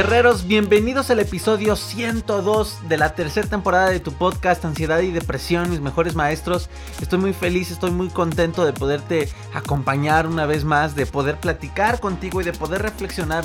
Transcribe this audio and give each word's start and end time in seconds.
Guerreros, 0.00 0.46
bienvenidos 0.46 1.10
al 1.10 1.20
episodio 1.20 1.76
102 1.76 2.88
de 2.88 2.96
la 2.96 3.14
tercera 3.14 3.46
temporada 3.46 3.90
de 3.90 4.00
tu 4.00 4.12
podcast 4.12 4.64
Ansiedad 4.64 5.00
y 5.00 5.10
Depresión, 5.10 5.68
mis 5.68 5.82
mejores 5.82 6.14
maestros. 6.14 6.70
Estoy 7.02 7.18
muy 7.18 7.34
feliz, 7.34 7.70
estoy 7.70 7.90
muy 7.90 8.08
contento 8.08 8.64
de 8.64 8.72
poderte 8.72 9.28
acompañar 9.52 10.26
una 10.26 10.46
vez 10.46 10.64
más, 10.64 10.94
de 10.94 11.04
poder 11.04 11.36
platicar 11.38 12.00
contigo 12.00 12.40
y 12.40 12.44
de 12.44 12.54
poder 12.54 12.80
reflexionar 12.80 13.44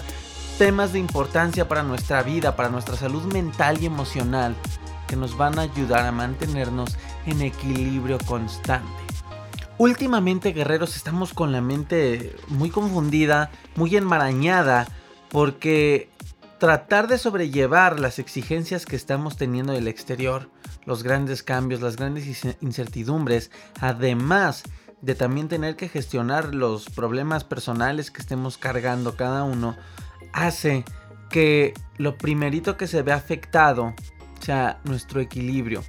temas 0.57 0.93
de 0.93 0.99
importancia 0.99 1.67
para 1.67 1.83
nuestra 1.83 2.23
vida, 2.23 2.55
para 2.55 2.69
nuestra 2.69 2.95
salud 2.95 3.23
mental 3.33 3.83
y 3.83 3.87
emocional, 3.87 4.55
que 5.09 5.17
nos 5.17 5.35
van 5.35 5.59
a 5.59 5.63
ayudar 5.63 6.05
a 6.05 6.13
mantenernos 6.13 6.95
en 7.25 7.41
equilibrio 7.41 8.17
constante. 8.25 8.87
Últimamente, 9.77 10.53
guerreros, 10.53 10.95
estamos 10.95 11.33
con 11.33 11.51
la 11.51 11.59
mente 11.59 12.33
muy 12.47 12.69
confundida, 12.69 13.51
muy 13.75 13.97
enmarañada, 13.97 14.87
porque 15.27 16.14
tratar 16.59 17.07
de 17.07 17.17
sobrellevar 17.17 17.99
las 17.99 18.19
exigencias 18.19 18.85
que 18.85 18.95
estamos 18.95 19.37
teniendo 19.37 19.73
del 19.73 19.87
exterior, 19.87 20.49
los 20.85 21.03
grandes 21.03 21.43
cambios, 21.43 21.81
las 21.81 21.97
grandes 21.97 22.45
incertidumbres, 22.61 23.51
además 23.81 24.63
de 25.01 25.15
también 25.15 25.47
tener 25.47 25.75
que 25.75 25.89
gestionar 25.89 26.55
los 26.55 26.89
problemas 26.89 27.43
personales 27.43 28.09
que 28.11 28.21
estemos 28.21 28.57
cargando 28.57 29.15
cada 29.15 29.43
uno, 29.43 29.75
hace 30.33 30.85
que 31.29 31.73
lo 31.97 32.17
primerito 32.17 32.77
que 32.77 32.87
se 32.87 33.01
ve 33.01 33.11
afectado 33.11 33.93
sea 34.39 34.79
nuestro 34.83 35.19
equilibrio. 35.21 35.83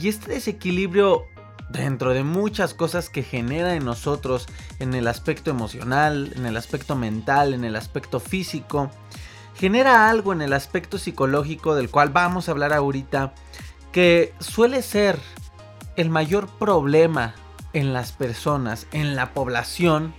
Y 0.00 0.08
este 0.08 0.32
desequilibrio 0.32 1.26
dentro 1.68 2.12
de 2.12 2.22
muchas 2.22 2.74
cosas 2.74 3.10
que 3.10 3.22
genera 3.22 3.74
en 3.74 3.84
nosotros 3.84 4.46
en 4.78 4.94
el 4.94 5.08
aspecto 5.08 5.50
emocional, 5.50 6.32
en 6.36 6.46
el 6.46 6.56
aspecto 6.56 6.96
mental, 6.96 7.54
en 7.54 7.64
el 7.64 7.76
aspecto 7.76 8.20
físico, 8.20 8.90
genera 9.58 10.08
algo 10.08 10.32
en 10.32 10.42
el 10.42 10.52
aspecto 10.52 10.98
psicológico 10.98 11.74
del 11.74 11.90
cual 11.90 12.10
vamos 12.10 12.48
a 12.48 12.52
hablar 12.52 12.72
ahorita, 12.72 13.34
que 13.92 14.34
suele 14.38 14.82
ser 14.82 15.18
el 15.96 16.10
mayor 16.10 16.48
problema 16.48 17.34
en 17.72 17.92
las 17.92 18.12
personas, 18.12 18.86
en 18.92 19.16
la 19.16 19.32
población, 19.32 20.14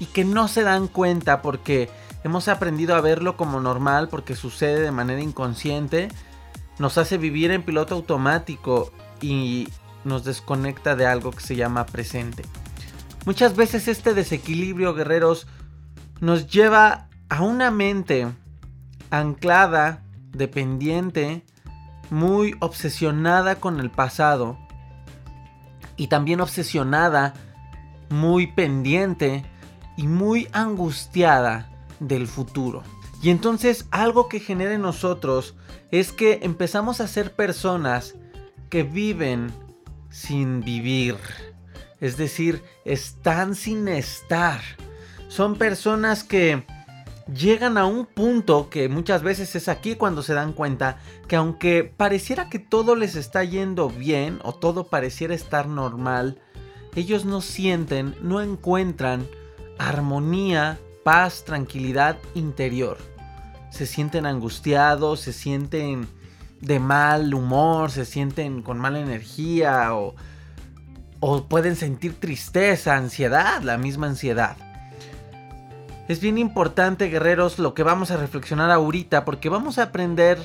y 0.00 0.06
que 0.06 0.24
no 0.24 0.48
se 0.48 0.62
dan 0.62 0.88
cuenta 0.88 1.40
porque 1.40 1.88
hemos 2.24 2.48
aprendido 2.48 2.96
a 2.96 3.00
verlo 3.00 3.36
como 3.36 3.60
normal, 3.60 4.08
porque 4.08 4.34
sucede 4.34 4.80
de 4.80 4.90
manera 4.90 5.20
inconsciente, 5.20 6.08
nos 6.78 6.98
hace 6.98 7.18
vivir 7.18 7.52
en 7.52 7.62
piloto 7.62 7.94
automático 7.94 8.92
y 9.20 9.68
nos 10.04 10.24
desconecta 10.24 10.96
de 10.96 11.06
algo 11.06 11.30
que 11.30 11.40
se 11.40 11.56
llama 11.56 11.86
presente. 11.86 12.42
Muchas 13.24 13.56
veces 13.56 13.88
este 13.88 14.14
desequilibrio, 14.14 14.94
guerreros, 14.94 15.46
nos 16.20 16.48
lleva 16.48 17.08
a 17.28 17.42
una 17.42 17.70
mente 17.70 18.28
anclada, 19.10 20.02
dependiente, 20.32 21.44
muy 22.10 22.54
obsesionada 22.60 23.56
con 23.56 23.80
el 23.80 23.90
pasado 23.90 24.58
y 25.96 26.08
también 26.08 26.40
obsesionada, 26.40 27.34
muy 28.10 28.48
pendiente 28.48 29.44
y 29.96 30.06
muy 30.06 30.48
angustiada 30.52 31.70
del 32.00 32.26
futuro. 32.26 32.82
Y 33.22 33.30
entonces 33.30 33.86
algo 33.90 34.28
que 34.28 34.40
genera 34.40 34.74
en 34.74 34.82
nosotros 34.82 35.54
es 35.90 36.12
que 36.12 36.40
empezamos 36.42 37.00
a 37.00 37.08
ser 37.08 37.34
personas 37.34 38.14
que 38.68 38.82
viven 38.82 39.52
sin 40.10 40.60
vivir. 40.60 41.16
Es 42.00 42.16
decir, 42.16 42.62
están 42.84 43.54
sin 43.54 43.88
estar. 43.88 44.60
Son 45.28 45.56
personas 45.56 46.22
que 46.22 46.66
llegan 47.32 47.78
a 47.78 47.86
un 47.86 48.06
punto 48.06 48.68
que 48.68 48.88
muchas 48.88 49.22
veces 49.22 49.54
es 49.56 49.68
aquí 49.68 49.94
cuando 49.94 50.22
se 50.22 50.34
dan 50.34 50.52
cuenta 50.52 50.98
que 51.28 51.36
aunque 51.36 51.84
pareciera 51.84 52.48
que 52.48 52.58
todo 52.58 52.96
les 52.96 53.16
está 53.16 53.44
yendo 53.44 53.88
bien 53.88 54.40
o 54.42 54.54
todo 54.54 54.88
pareciera 54.88 55.34
estar 55.34 55.66
normal, 55.66 56.40
ellos 56.94 57.24
no 57.24 57.40
sienten, 57.40 58.14
no 58.20 58.40
encuentran 58.40 59.26
armonía, 59.78 60.78
paz, 61.02 61.44
tranquilidad 61.44 62.16
interior. 62.34 62.98
Se 63.70 63.86
sienten 63.86 64.26
angustiados, 64.26 65.20
se 65.20 65.32
sienten 65.32 66.06
de 66.60 66.78
mal 66.78 67.34
humor, 67.34 67.90
se 67.90 68.04
sienten 68.04 68.62
con 68.62 68.78
mala 68.78 69.00
energía 69.00 69.94
o, 69.94 70.14
o 71.20 71.44
pueden 71.44 71.74
sentir 71.74 72.18
tristeza, 72.20 72.96
ansiedad, 72.96 73.62
la 73.62 73.76
misma 73.76 74.06
ansiedad. 74.06 74.56
Es 76.06 76.20
bien 76.20 76.36
importante, 76.36 77.08
guerreros, 77.08 77.58
lo 77.58 77.72
que 77.72 77.82
vamos 77.82 78.10
a 78.10 78.18
reflexionar 78.18 78.70
ahorita, 78.70 79.24
porque 79.24 79.48
vamos 79.48 79.78
a 79.78 79.84
aprender 79.84 80.38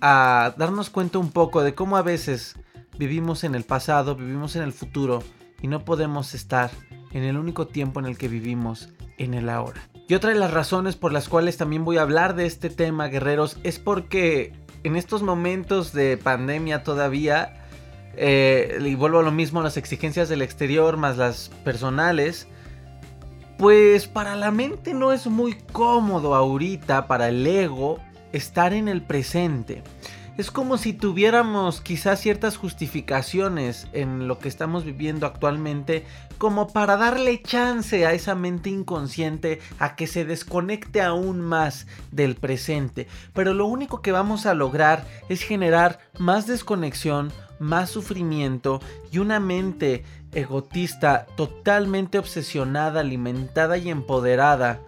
a 0.00 0.54
darnos 0.56 0.88
cuenta 0.88 1.18
un 1.18 1.30
poco 1.30 1.62
de 1.62 1.74
cómo 1.74 1.98
a 1.98 2.02
veces 2.02 2.56
vivimos 2.96 3.44
en 3.44 3.54
el 3.54 3.64
pasado, 3.64 4.16
vivimos 4.16 4.56
en 4.56 4.62
el 4.62 4.72
futuro 4.72 5.22
y 5.60 5.66
no 5.66 5.84
podemos 5.84 6.32
estar 6.32 6.70
en 7.12 7.24
el 7.24 7.36
único 7.36 7.66
tiempo 7.66 8.00
en 8.00 8.06
el 8.06 8.16
que 8.16 8.28
vivimos, 8.28 8.88
en 9.18 9.34
el 9.34 9.50
ahora. 9.50 9.82
Y 10.08 10.14
otra 10.14 10.30
de 10.30 10.36
las 10.36 10.50
razones 10.50 10.96
por 10.96 11.12
las 11.12 11.28
cuales 11.28 11.58
también 11.58 11.84
voy 11.84 11.98
a 11.98 12.02
hablar 12.02 12.34
de 12.34 12.46
este 12.46 12.70
tema, 12.70 13.08
guerreros, 13.08 13.58
es 13.64 13.78
porque 13.78 14.54
en 14.82 14.96
estos 14.96 15.22
momentos 15.22 15.92
de 15.92 16.16
pandemia 16.16 16.84
todavía, 16.84 17.66
eh, 18.16 18.78
y 18.82 18.94
vuelvo 18.94 19.18
a 19.18 19.22
lo 19.22 19.30
mismo, 19.30 19.60
las 19.60 19.76
exigencias 19.76 20.30
del 20.30 20.40
exterior 20.40 20.96
más 20.96 21.18
las 21.18 21.50
personales, 21.64 22.48
pues 23.58 24.06
para 24.06 24.36
la 24.36 24.50
mente 24.50 24.94
no 24.94 25.12
es 25.12 25.26
muy 25.26 25.54
cómodo 25.72 26.34
ahorita, 26.34 27.06
para 27.06 27.28
el 27.28 27.46
ego, 27.46 27.98
estar 28.32 28.72
en 28.72 28.88
el 28.88 29.02
presente. 29.02 29.82
Es 30.38 30.50
como 30.50 30.78
si 30.78 30.94
tuviéramos 30.94 31.82
quizás 31.82 32.18
ciertas 32.18 32.56
justificaciones 32.56 33.86
en 33.92 34.28
lo 34.28 34.38
que 34.38 34.48
estamos 34.48 34.82
viviendo 34.84 35.26
actualmente 35.26 36.06
como 36.38 36.68
para 36.68 36.96
darle 36.96 37.42
chance 37.42 38.06
a 38.06 38.14
esa 38.14 38.34
mente 38.34 38.70
inconsciente 38.70 39.60
a 39.78 39.94
que 39.94 40.06
se 40.06 40.24
desconecte 40.24 41.02
aún 41.02 41.42
más 41.42 41.86
del 42.10 42.34
presente. 42.34 43.08
Pero 43.34 43.52
lo 43.52 43.66
único 43.66 44.00
que 44.00 44.10
vamos 44.10 44.46
a 44.46 44.54
lograr 44.54 45.06
es 45.28 45.42
generar 45.42 45.98
más 46.18 46.46
desconexión, 46.46 47.30
más 47.58 47.90
sufrimiento 47.90 48.80
y 49.12 49.18
una 49.18 49.38
mente 49.38 50.02
egotista 50.32 51.26
totalmente 51.36 52.18
obsesionada, 52.18 53.00
alimentada 53.00 53.76
y 53.78 53.90
empoderada 53.90 54.80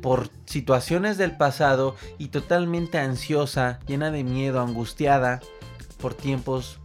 por 0.00 0.30
situaciones 0.46 1.18
del 1.18 1.36
pasado 1.36 1.94
y 2.18 2.28
totalmente 2.28 2.98
ansiosa, 2.98 3.80
llena 3.86 4.10
de 4.10 4.24
miedo, 4.24 4.60
angustiada 4.60 5.40
por 6.00 6.14
tiempos 6.14 6.78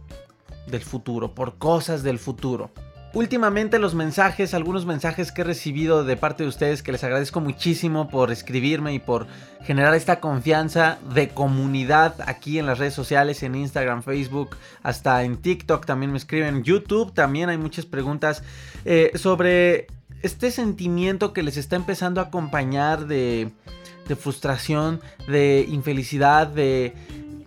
del 0.66 0.82
futuro, 0.82 1.34
por 1.34 1.56
cosas 1.56 2.02
del 2.02 2.18
futuro. 2.18 2.70
Últimamente 3.16 3.78
los 3.78 3.94
mensajes, 3.94 4.52
algunos 4.52 4.84
mensajes 4.84 5.32
que 5.32 5.40
he 5.40 5.44
recibido 5.44 6.04
de 6.04 6.18
parte 6.18 6.42
de 6.42 6.50
ustedes 6.50 6.82
que 6.82 6.92
les 6.92 7.02
agradezco 7.02 7.40
muchísimo 7.40 8.10
por 8.10 8.30
escribirme 8.30 8.92
y 8.92 8.98
por 8.98 9.26
generar 9.62 9.94
esta 9.94 10.20
confianza 10.20 10.98
de 11.14 11.30
comunidad 11.30 12.16
aquí 12.26 12.58
en 12.58 12.66
las 12.66 12.78
redes 12.78 12.92
sociales, 12.92 13.42
en 13.42 13.54
Instagram, 13.54 14.02
Facebook, 14.02 14.58
hasta 14.82 15.24
en 15.24 15.38
TikTok 15.38 15.86
también 15.86 16.12
me 16.12 16.18
escriben, 16.18 16.62
YouTube 16.62 17.14
también 17.14 17.48
hay 17.48 17.56
muchas 17.56 17.86
preguntas 17.86 18.42
eh, 18.84 19.12
sobre 19.14 19.86
este 20.20 20.50
sentimiento 20.50 21.32
que 21.32 21.42
les 21.42 21.56
está 21.56 21.76
empezando 21.76 22.20
a 22.20 22.24
acompañar 22.24 23.06
de 23.06 23.50
de 24.08 24.16
frustración, 24.16 25.00
de 25.26 25.66
infelicidad, 25.68 26.46
de 26.46 26.94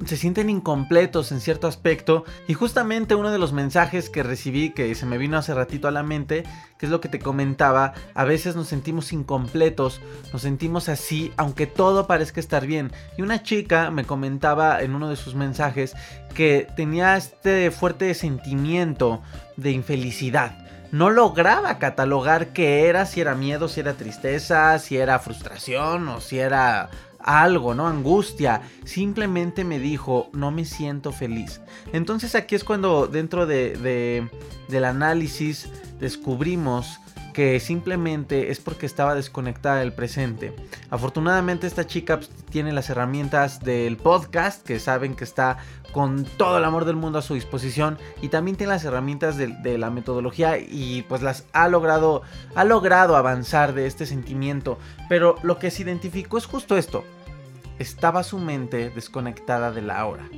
se 0.05 0.17
sienten 0.17 0.49
incompletos 0.49 1.31
en 1.31 1.41
cierto 1.41 1.67
aspecto 1.67 2.23
y 2.47 2.53
justamente 2.53 3.15
uno 3.15 3.31
de 3.31 3.39
los 3.39 3.53
mensajes 3.53 4.09
que 4.09 4.23
recibí 4.23 4.71
que 4.71 4.93
se 4.95 5.05
me 5.05 5.17
vino 5.17 5.37
hace 5.37 5.53
ratito 5.53 5.87
a 5.87 5.91
la 5.91 6.03
mente, 6.03 6.43
que 6.77 6.85
es 6.85 6.91
lo 6.91 7.01
que 7.01 7.09
te 7.09 7.19
comentaba, 7.19 7.93
a 8.13 8.23
veces 8.23 8.55
nos 8.55 8.67
sentimos 8.67 9.11
incompletos, 9.11 9.99
nos 10.31 10.41
sentimos 10.41 10.89
así 10.89 11.33
aunque 11.37 11.67
todo 11.67 12.07
parezca 12.07 12.39
estar 12.39 12.65
bien. 12.65 12.91
Y 13.17 13.21
una 13.21 13.43
chica 13.43 13.91
me 13.91 14.05
comentaba 14.05 14.81
en 14.81 14.95
uno 14.95 15.09
de 15.09 15.15
sus 15.15 15.35
mensajes 15.35 15.95
que 16.33 16.67
tenía 16.75 17.17
este 17.17 17.71
fuerte 17.71 18.13
sentimiento 18.13 19.21
de 19.57 19.71
infelicidad 19.71 20.65
no 20.91 21.11
lograba 21.11 21.77
catalogar 21.77 22.47
qué 22.47 22.87
era, 22.87 23.05
si 23.05 23.21
era 23.21 23.35
miedo, 23.35 23.67
si 23.67 23.79
era 23.79 23.93
tristeza, 23.93 24.79
si 24.79 24.97
era 24.97 25.19
frustración 25.19 26.07
o 26.07 26.19
si 26.19 26.39
era 26.39 26.89
algo, 27.29 27.75
¿no? 27.75 27.87
Angustia. 27.87 28.61
Simplemente 28.85 29.63
me 29.63 29.77
dijo, 29.77 30.29
no 30.33 30.49
me 30.49 30.65
siento 30.65 31.11
feliz. 31.11 31.61
Entonces 31.93 32.33
aquí 32.33 32.55
es 32.55 32.63
cuando 32.63 33.07
dentro 33.07 33.45
de, 33.45 34.27
del 34.67 34.83
análisis 34.85 35.69
descubrimos 35.99 36.99
que 37.33 37.59
simplemente 37.59 38.49
es 38.49 38.59
porque 38.59 38.87
estaba 38.87 39.13
desconectada 39.13 39.77
del 39.79 39.93
presente. 39.93 40.55
Afortunadamente 40.89 41.67
esta 41.67 41.85
chica 41.85 42.17
pues, 42.17 42.29
tiene 42.49 42.73
las 42.73 42.89
herramientas 42.89 43.59
del 43.59 43.97
podcast 43.97 44.65
que 44.65 44.79
saben 44.79 45.15
que 45.15 45.23
está 45.23 45.57
con 45.91 46.23
todo 46.23 46.57
el 46.57 46.65
amor 46.65 46.85
del 46.85 46.95
mundo 46.95 47.19
a 47.19 47.21
su 47.21 47.35
disposición 47.35 47.97
y 48.21 48.29
también 48.29 48.57
tiene 48.57 48.73
las 48.73 48.83
herramientas 48.83 49.37
de, 49.37 49.47
de, 49.47 49.77
la 49.77 49.89
metodología 49.89 50.57
y 50.57 51.03
pues 51.07 51.21
las 51.21 51.45
ha 51.51 51.67
logrado 51.67 52.21
ha 52.53 52.63
logrado 52.63 53.15
avanzar 53.15 53.73
de 53.73 53.87
este 53.87 54.05
sentimiento 54.05 54.77
pero 55.07 55.35
lo 55.41 55.57
que 55.57 55.71
se 55.71 55.81
identificó 55.81 56.37
es 56.37 56.45
justo 56.45 56.77
esto 56.77 57.03
estaba 57.79 58.23
su 58.23 58.37
mente 58.37 58.89
desconectada 58.89 59.71
de 59.71 59.81
la 59.81 60.05
hora 60.05 60.29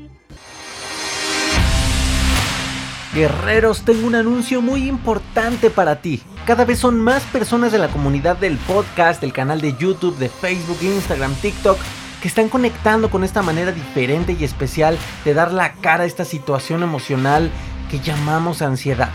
Guerreros, 3.13 3.83
tengo 3.83 4.07
un 4.07 4.15
anuncio 4.15 4.61
muy 4.61 4.87
importante 4.87 5.69
para 5.69 6.01
ti. 6.01 6.23
Cada 6.45 6.63
vez 6.63 6.79
son 6.79 6.97
más 7.01 7.23
personas 7.23 7.73
de 7.73 7.77
la 7.77 7.89
comunidad 7.89 8.37
del 8.37 8.55
podcast, 8.57 9.19
del 9.19 9.33
canal 9.33 9.59
de 9.59 9.75
YouTube, 9.75 10.17
de 10.17 10.29
Facebook, 10.29 10.77
Instagram, 10.81 11.35
TikTok, 11.35 11.77
que 12.21 12.29
están 12.29 12.47
conectando 12.47 13.09
con 13.09 13.25
esta 13.25 13.41
manera 13.41 13.73
diferente 13.73 14.37
y 14.39 14.45
especial 14.45 14.97
de 15.25 15.33
dar 15.33 15.51
la 15.51 15.73
cara 15.73 16.03
a 16.03 16.07
esta 16.07 16.23
situación 16.23 16.83
emocional 16.83 17.51
que 17.89 17.99
llamamos 17.99 18.61
ansiedad. 18.61 19.09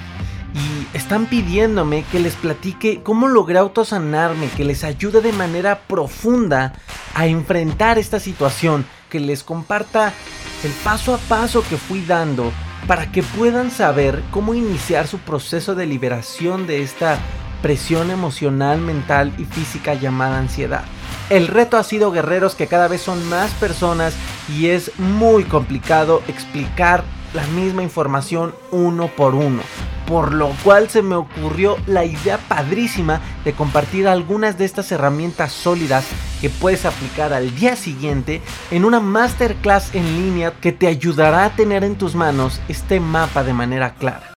Y 0.57 0.97
están 0.97 1.27
pidiéndome 1.27 2.05
que 2.11 2.19
les 2.19 2.35
platique 2.35 3.03
cómo 3.03 3.29
logré 3.29 3.59
autosanarme, 3.59 4.49
que 4.49 4.65
les 4.65 4.85
ayude 4.85 5.21
de 5.21 5.33
manera 5.33 5.81
profunda 5.81 6.73
a 7.15 7.27
enfrentar 7.27 7.99
esta 7.99 8.19
situación, 8.19 8.87
que 9.11 9.21
les 9.21 9.43
comparta 9.43 10.15
el 10.65 10.73
paso 10.83 11.15
a 11.15 11.19
paso 11.19 11.63
que 11.69 11.77
fui 11.77 12.01
dando 12.01 12.51
para 12.87 13.13
que 13.13 13.23
puedan 13.23 13.71
saber 13.71 14.23
cómo 14.31 14.55
iniciar 14.55 15.07
su 15.07 15.19
proceso 15.19 15.75
de 15.75 15.87
liberación 15.87 16.67
de 16.67 16.83
esta 16.83 17.19
presión 17.61 18.11
emocional, 18.11 18.81
mental 18.81 19.33
y 19.39 19.45
física 19.45 19.95
llamada 19.95 20.39
ansiedad. 20.39 20.85
El 21.31 21.49
reto 21.49 21.77
ha 21.77 21.83
sido 21.83 22.13
guerreros 22.13 22.55
que 22.55 22.69
cada 22.69 22.87
vez 22.87 23.03
son 23.03 23.29
más 23.29 23.51
personas 23.55 24.15
y 24.49 24.69
es 24.69 24.97
muy 24.99 25.45
complicado 25.45 26.23
explicar 26.29 27.03
la 27.37 27.47
misma 27.49 27.83
información 27.83 28.55
uno 28.73 29.09
por 29.09 29.35
uno 29.35 29.63
por 30.07 30.33
lo 30.33 30.51
cual 30.63 30.89
se 30.89 31.03
me 31.03 31.17
ocurrió 31.17 31.77
la 31.87 32.05
idea 32.05 32.39
padrísima 32.39 33.21
de 33.45 33.53
compartir 33.53 34.09
algunas 34.09 34.57
de 34.57 34.65
estas 34.65 34.91
herramientas 34.93 35.53
sólidas 35.53 36.07
que 36.41 36.49
puedes 36.49 36.85
aplicar 36.85 37.33
al 37.33 37.55
día 37.57 37.77
siguiente 37.77 38.41
en 38.71 38.85
una 38.85 39.01
masterclass 39.01 39.95
en 39.95 40.05
línea 40.05 40.53
que 40.61 40.73
te 40.73 40.87
ayudará 40.87 41.45
a 41.45 41.57
tener 41.57 41.85
en 41.85 41.97
tus 41.97 42.15
manos 42.15 42.61
este 42.69 43.01
mapa 43.01 43.43
de 43.43 43.53
manera 43.53 43.95
clara. 43.95 44.36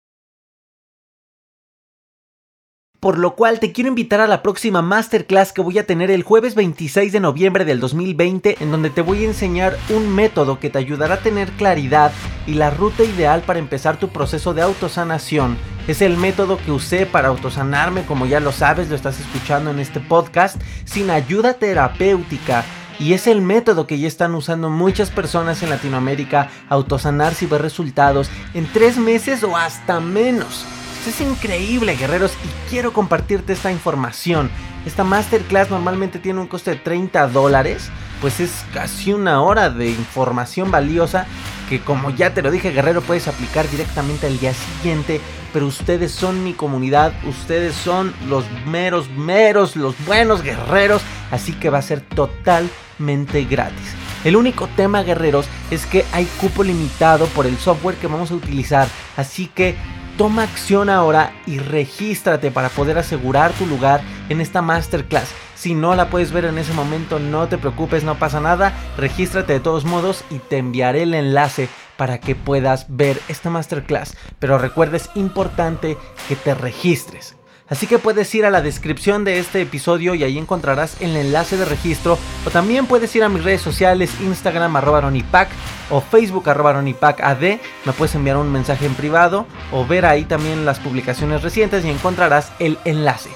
Por 3.00 3.16
lo 3.16 3.36
cual 3.36 3.60
te 3.60 3.70
quiero 3.70 3.90
invitar 3.90 4.20
a 4.20 4.26
la 4.26 4.42
próxima 4.42 4.82
masterclass 4.82 5.52
que 5.52 5.60
voy 5.60 5.78
a 5.78 5.86
tener 5.86 6.10
el 6.10 6.24
jueves 6.24 6.56
26 6.56 7.12
de 7.12 7.20
noviembre 7.20 7.64
del 7.64 7.78
2020 7.78 8.56
en 8.58 8.72
donde 8.72 8.90
te 8.90 9.02
voy 9.02 9.22
a 9.22 9.28
enseñar 9.28 9.78
un 9.90 10.12
método 10.12 10.58
que 10.58 10.68
te 10.68 10.78
ayudará 10.78 11.14
a 11.14 11.20
tener 11.20 11.48
claridad 11.52 12.10
y 12.48 12.54
la 12.54 12.70
ruta 12.70 13.04
ideal 13.04 13.42
para 13.42 13.60
empezar 13.60 13.98
tu 13.98 14.08
proceso 14.08 14.52
de 14.52 14.62
autosanación. 14.62 15.56
Es 15.86 16.02
el 16.02 16.16
método 16.16 16.58
que 16.58 16.72
usé 16.72 17.06
para 17.06 17.28
autosanarme 17.28 18.04
como 18.04 18.26
ya 18.26 18.40
lo 18.40 18.50
sabes, 18.50 18.88
lo 18.88 18.96
estás 18.96 19.20
escuchando 19.20 19.70
en 19.70 19.78
este 19.78 20.00
podcast, 20.00 20.60
sin 20.84 21.10
ayuda 21.10 21.54
terapéutica. 21.54 22.64
Y 22.98 23.12
es 23.12 23.28
el 23.28 23.42
método 23.42 23.86
que 23.86 24.00
ya 24.00 24.08
están 24.08 24.34
usando 24.34 24.70
muchas 24.70 25.10
personas 25.10 25.62
en 25.62 25.70
Latinoamérica, 25.70 26.50
autosanarse 26.68 27.44
y 27.44 27.48
ver 27.48 27.62
resultados 27.62 28.28
en 28.54 28.66
tres 28.72 28.96
meses 28.96 29.44
o 29.44 29.56
hasta 29.56 30.00
menos 30.00 30.66
es 31.06 31.20
increíble, 31.20 31.96
guerreros, 31.96 32.32
y 32.44 32.70
quiero 32.70 32.92
compartirte 32.92 33.52
esta 33.52 33.70
información. 33.70 34.50
Esta 34.86 35.04
masterclass 35.04 35.70
normalmente 35.70 36.18
tiene 36.18 36.40
un 36.40 36.46
coste 36.46 36.72
de 36.72 36.76
30 36.76 37.28
dólares, 37.28 37.90
pues 38.20 38.40
es 38.40 38.64
casi 38.72 39.12
una 39.12 39.42
hora 39.42 39.70
de 39.70 39.90
información 39.90 40.70
valiosa 40.70 41.26
que 41.68 41.80
como 41.80 42.10
ya 42.10 42.32
te 42.32 42.42
lo 42.42 42.50
dije, 42.50 42.70
guerrero, 42.70 43.02
puedes 43.02 43.28
aplicar 43.28 43.68
directamente 43.68 44.26
al 44.26 44.38
día 44.38 44.54
siguiente. 44.54 45.20
Pero 45.52 45.66
ustedes 45.66 46.12
son 46.12 46.44
mi 46.44 46.52
comunidad, 46.52 47.12
ustedes 47.24 47.74
son 47.74 48.14
los 48.28 48.44
meros, 48.66 49.08
meros, 49.10 49.76
los 49.76 49.94
buenos 50.04 50.42
guerreros, 50.42 51.02
así 51.30 51.52
que 51.52 51.70
va 51.70 51.78
a 51.78 51.82
ser 51.82 52.00
totalmente 52.00 53.44
gratis. 53.44 53.94
El 54.24 54.36
único 54.36 54.68
tema, 54.76 55.02
guerreros, 55.02 55.46
es 55.70 55.86
que 55.86 56.04
hay 56.12 56.26
cupo 56.40 56.64
limitado 56.64 57.26
por 57.26 57.46
el 57.46 57.56
software 57.56 57.96
que 57.96 58.08
vamos 58.08 58.30
a 58.30 58.34
utilizar, 58.34 58.88
así 59.16 59.46
que 59.46 59.76
Toma 60.18 60.42
acción 60.42 60.90
ahora 60.90 61.32
y 61.46 61.60
regístrate 61.60 62.50
para 62.50 62.70
poder 62.70 62.98
asegurar 62.98 63.52
tu 63.52 63.66
lugar 63.66 64.00
en 64.28 64.40
esta 64.40 64.60
masterclass. 64.62 65.30
Si 65.54 65.74
no 65.74 65.94
la 65.94 66.10
puedes 66.10 66.32
ver 66.32 66.44
en 66.44 66.58
ese 66.58 66.72
momento, 66.72 67.20
no 67.20 67.46
te 67.46 67.56
preocupes, 67.56 68.02
no 68.02 68.18
pasa 68.18 68.40
nada. 68.40 68.72
Regístrate 68.96 69.52
de 69.52 69.60
todos 69.60 69.84
modos 69.84 70.24
y 70.28 70.40
te 70.40 70.58
enviaré 70.58 71.04
el 71.04 71.14
enlace 71.14 71.68
para 71.96 72.18
que 72.18 72.34
puedas 72.34 72.86
ver 72.88 73.20
esta 73.28 73.48
masterclass. 73.48 74.16
Pero 74.40 74.58
recuerda, 74.58 74.96
es 74.96 75.08
importante 75.14 75.96
que 76.28 76.34
te 76.34 76.52
registres. 76.52 77.37
Así 77.70 77.86
que 77.86 77.98
puedes 77.98 78.34
ir 78.34 78.46
a 78.46 78.50
la 78.50 78.62
descripción 78.62 79.24
de 79.24 79.38
este 79.38 79.60
episodio 79.60 80.14
y 80.14 80.24
ahí 80.24 80.38
encontrarás 80.38 80.96
el 81.00 81.14
enlace 81.16 81.58
de 81.58 81.66
registro. 81.66 82.18
O 82.46 82.50
también 82.50 82.86
puedes 82.86 83.14
ir 83.14 83.22
a 83.22 83.28
mis 83.28 83.44
redes 83.44 83.60
sociales, 83.60 84.10
Instagram 84.20 84.74
arroba 84.76 85.02
ronipac 85.02 85.48
o 85.90 86.00
Facebook 86.00 86.48
arroba 86.48 86.70
ad. 86.70 87.42
Me 87.84 87.92
puedes 87.92 88.14
enviar 88.14 88.38
un 88.38 88.50
mensaje 88.50 88.86
en 88.86 88.94
privado 88.94 89.46
o 89.70 89.86
ver 89.86 90.06
ahí 90.06 90.24
también 90.24 90.64
las 90.64 90.78
publicaciones 90.78 91.42
recientes 91.42 91.84
y 91.84 91.90
encontrarás 91.90 92.52
el 92.58 92.78
enlace. 92.86 93.30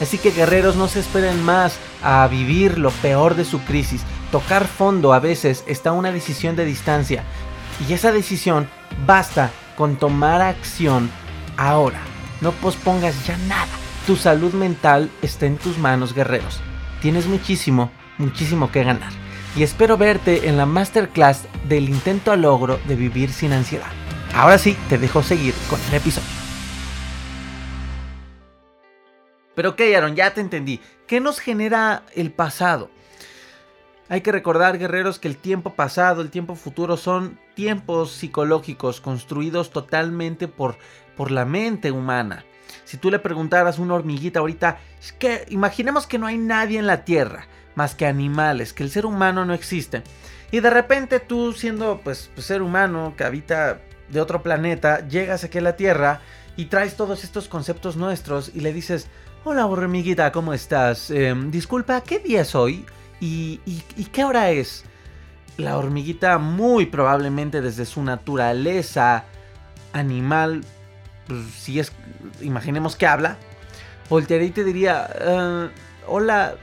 Así 0.00 0.18
que 0.18 0.32
guerreros 0.32 0.76
no 0.76 0.88
se 0.88 1.00
esperen 1.00 1.42
más 1.42 1.78
a 2.02 2.26
vivir 2.26 2.78
lo 2.78 2.90
peor 2.90 3.36
de 3.36 3.44
su 3.44 3.60
crisis. 3.60 4.02
Tocar 4.32 4.66
fondo 4.66 5.14
a 5.14 5.20
veces 5.20 5.62
está 5.66 5.92
una 5.92 6.10
decisión 6.10 6.56
de 6.56 6.64
distancia. 6.64 7.22
Y 7.88 7.92
esa 7.92 8.10
decisión 8.10 8.68
basta 9.06 9.50
con 9.76 9.96
tomar 9.96 10.42
acción 10.42 11.08
ahora. 11.56 12.15
No 12.40 12.52
pospongas 12.52 13.26
ya 13.26 13.36
nada. 13.48 13.68
Tu 14.06 14.16
salud 14.16 14.52
mental 14.52 15.10
está 15.22 15.46
en 15.46 15.56
tus 15.56 15.78
manos, 15.78 16.14
guerreros. 16.14 16.60
Tienes 17.00 17.26
muchísimo, 17.26 17.90
muchísimo 18.18 18.70
que 18.70 18.84
ganar. 18.84 19.12
Y 19.56 19.62
espero 19.62 19.96
verte 19.96 20.48
en 20.48 20.56
la 20.56 20.66
masterclass 20.66 21.46
del 21.66 21.88
intento 21.88 22.30
a 22.30 22.36
logro 22.36 22.78
de 22.86 22.94
vivir 22.94 23.32
sin 23.32 23.52
ansiedad. 23.52 23.90
Ahora 24.34 24.58
sí, 24.58 24.76
te 24.88 24.98
dejo 24.98 25.22
seguir 25.22 25.54
con 25.70 25.80
el 25.88 25.94
episodio. 25.94 26.28
Pero 29.54 29.70
ok, 29.70 29.80
Aaron, 29.96 30.14
ya 30.14 30.34
te 30.34 30.42
entendí. 30.42 30.80
¿Qué 31.06 31.20
nos 31.20 31.40
genera 31.40 32.02
el 32.14 32.30
pasado? 32.30 32.90
Hay 34.08 34.20
que 34.20 34.30
recordar, 34.30 34.78
guerreros, 34.78 35.18
que 35.18 35.26
el 35.26 35.36
tiempo 35.36 35.74
pasado, 35.74 36.20
el 36.20 36.30
tiempo 36.30 36.54
futuro 36.54 36.96
son 36.96 37.40
tiempos 37.54 38.12
psicológicos 38.12 39.00
construidos 39.00 39.70
totalmente 39.70 40.46
por 40.46 40.76
por 41.16 41.30
la 41.30 41.44
mente 41.44 41.90
humana. 41.90 42.44
Si 42.84 42.96
tú 42.98 43.10
le 43.10 43.18
preguntaras 43.18 43.78
a 43.78 43.82
una 43.82 43.94
hormiguita 43.94 44.40
ahorita, 44.40 44.78
que 45.18 45.44
imaginemos 45.48 46.06
que 46.06 46.18
no 46.18 46.26
hay 46.26 46.38
nadie 46.38 46.78
en 46.78 46.86
la 46.86 47.04
Tierra 47.04 47.46
más 47.74 47.94
que 47.94 48.06
animales, 48.06 48.72
que 48.72 48.82
el 48.82 48.90
ser 48.90 49.06
humano 49.06 49.44
no 49.44 49.54
existe. 49.54 50.02
Y 50.50 50.60
de 50.60 50.70
repente 50.70 51.20
tú 51.20 51.52
siendo 51.52 52.00
pues 52.02 52.30
ser 52.36 52.62
humano 52.62 53.14
que 53.16 53.24
habita 53.24 53.80
de 54.08 54.20
otro 54.20 54.42
planeta, 54.42 55.06
llegas 55.06 55.44
aquí 55.44 55.58
a 55.58 55.62
la 55.62 55.76
Tierra 55.76 56.20
y 56.56 56.66
traes 56.66 56.96
todos 56.96 57.22
estos 57.22 57.48
conceptos 57.48 57.96
nuestros 57.96 58.50
y 58.54 58.60
le 58.60 58.72
dices, 58.72 59.08
hola 59.44 59.66
hormiguita, 59.66 60.32
¿cómo 60.32 60.54
estás? 60.54 61.10
Em, 61.10 61.50
disculpa, 61.50 62.00
¿qué 62.00 62.18
día 62.18 62.42
es 62.42 62.54
hoy? 62.54 62.86
¿Y, 63.20 63.60
y 63.64 64.04
qué 64.06 64.24
hora 64.24 64.50
es? 64.50 64.84
La 65.56 65.78
hormiguita 65.78 66.38
muy 66.38 66.86
probablemente 66.86 67.60
desde 67.60 67.84
su 67.84 68.02
naturaleza 68.02 69.24
animal 69.92 70.62
pues, 71.26 71.44
si 71.54 71.80
es, 71.80 71.92
imaginemos 72.40 72.96
que 72.96 73.06
habla, 73.06 73.36
voltearía 74.08 74.48
y 74.48 74.52
te 74.52 74.64
diría, 74.64 75.08
ah, 75.20 75.68
hola, 76.06 76.56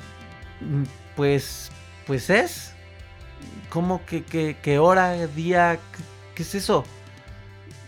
pues 1.16 1.72
pues 2.06 2.30
es. 2.30 2.74
¿Cómo 3.70 4.06
que, 4.06 4.24
que, 4.24 4.80
hora, 4.80 5.28
día? 5.28 5.80
¿qué, 6.36 6.44
es 6.44 6.56
eso? 6.56 6.86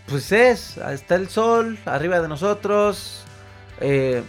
Pues 0.06 0.32
es, 0.32 0.78
está 0.78 1.14
el 1.14 1.28
sol 1.28 1.78
arriba 1.84 2.20
de 2.20 2.28
nosotros. 2.28 3.24
Eh, 3.80 4.22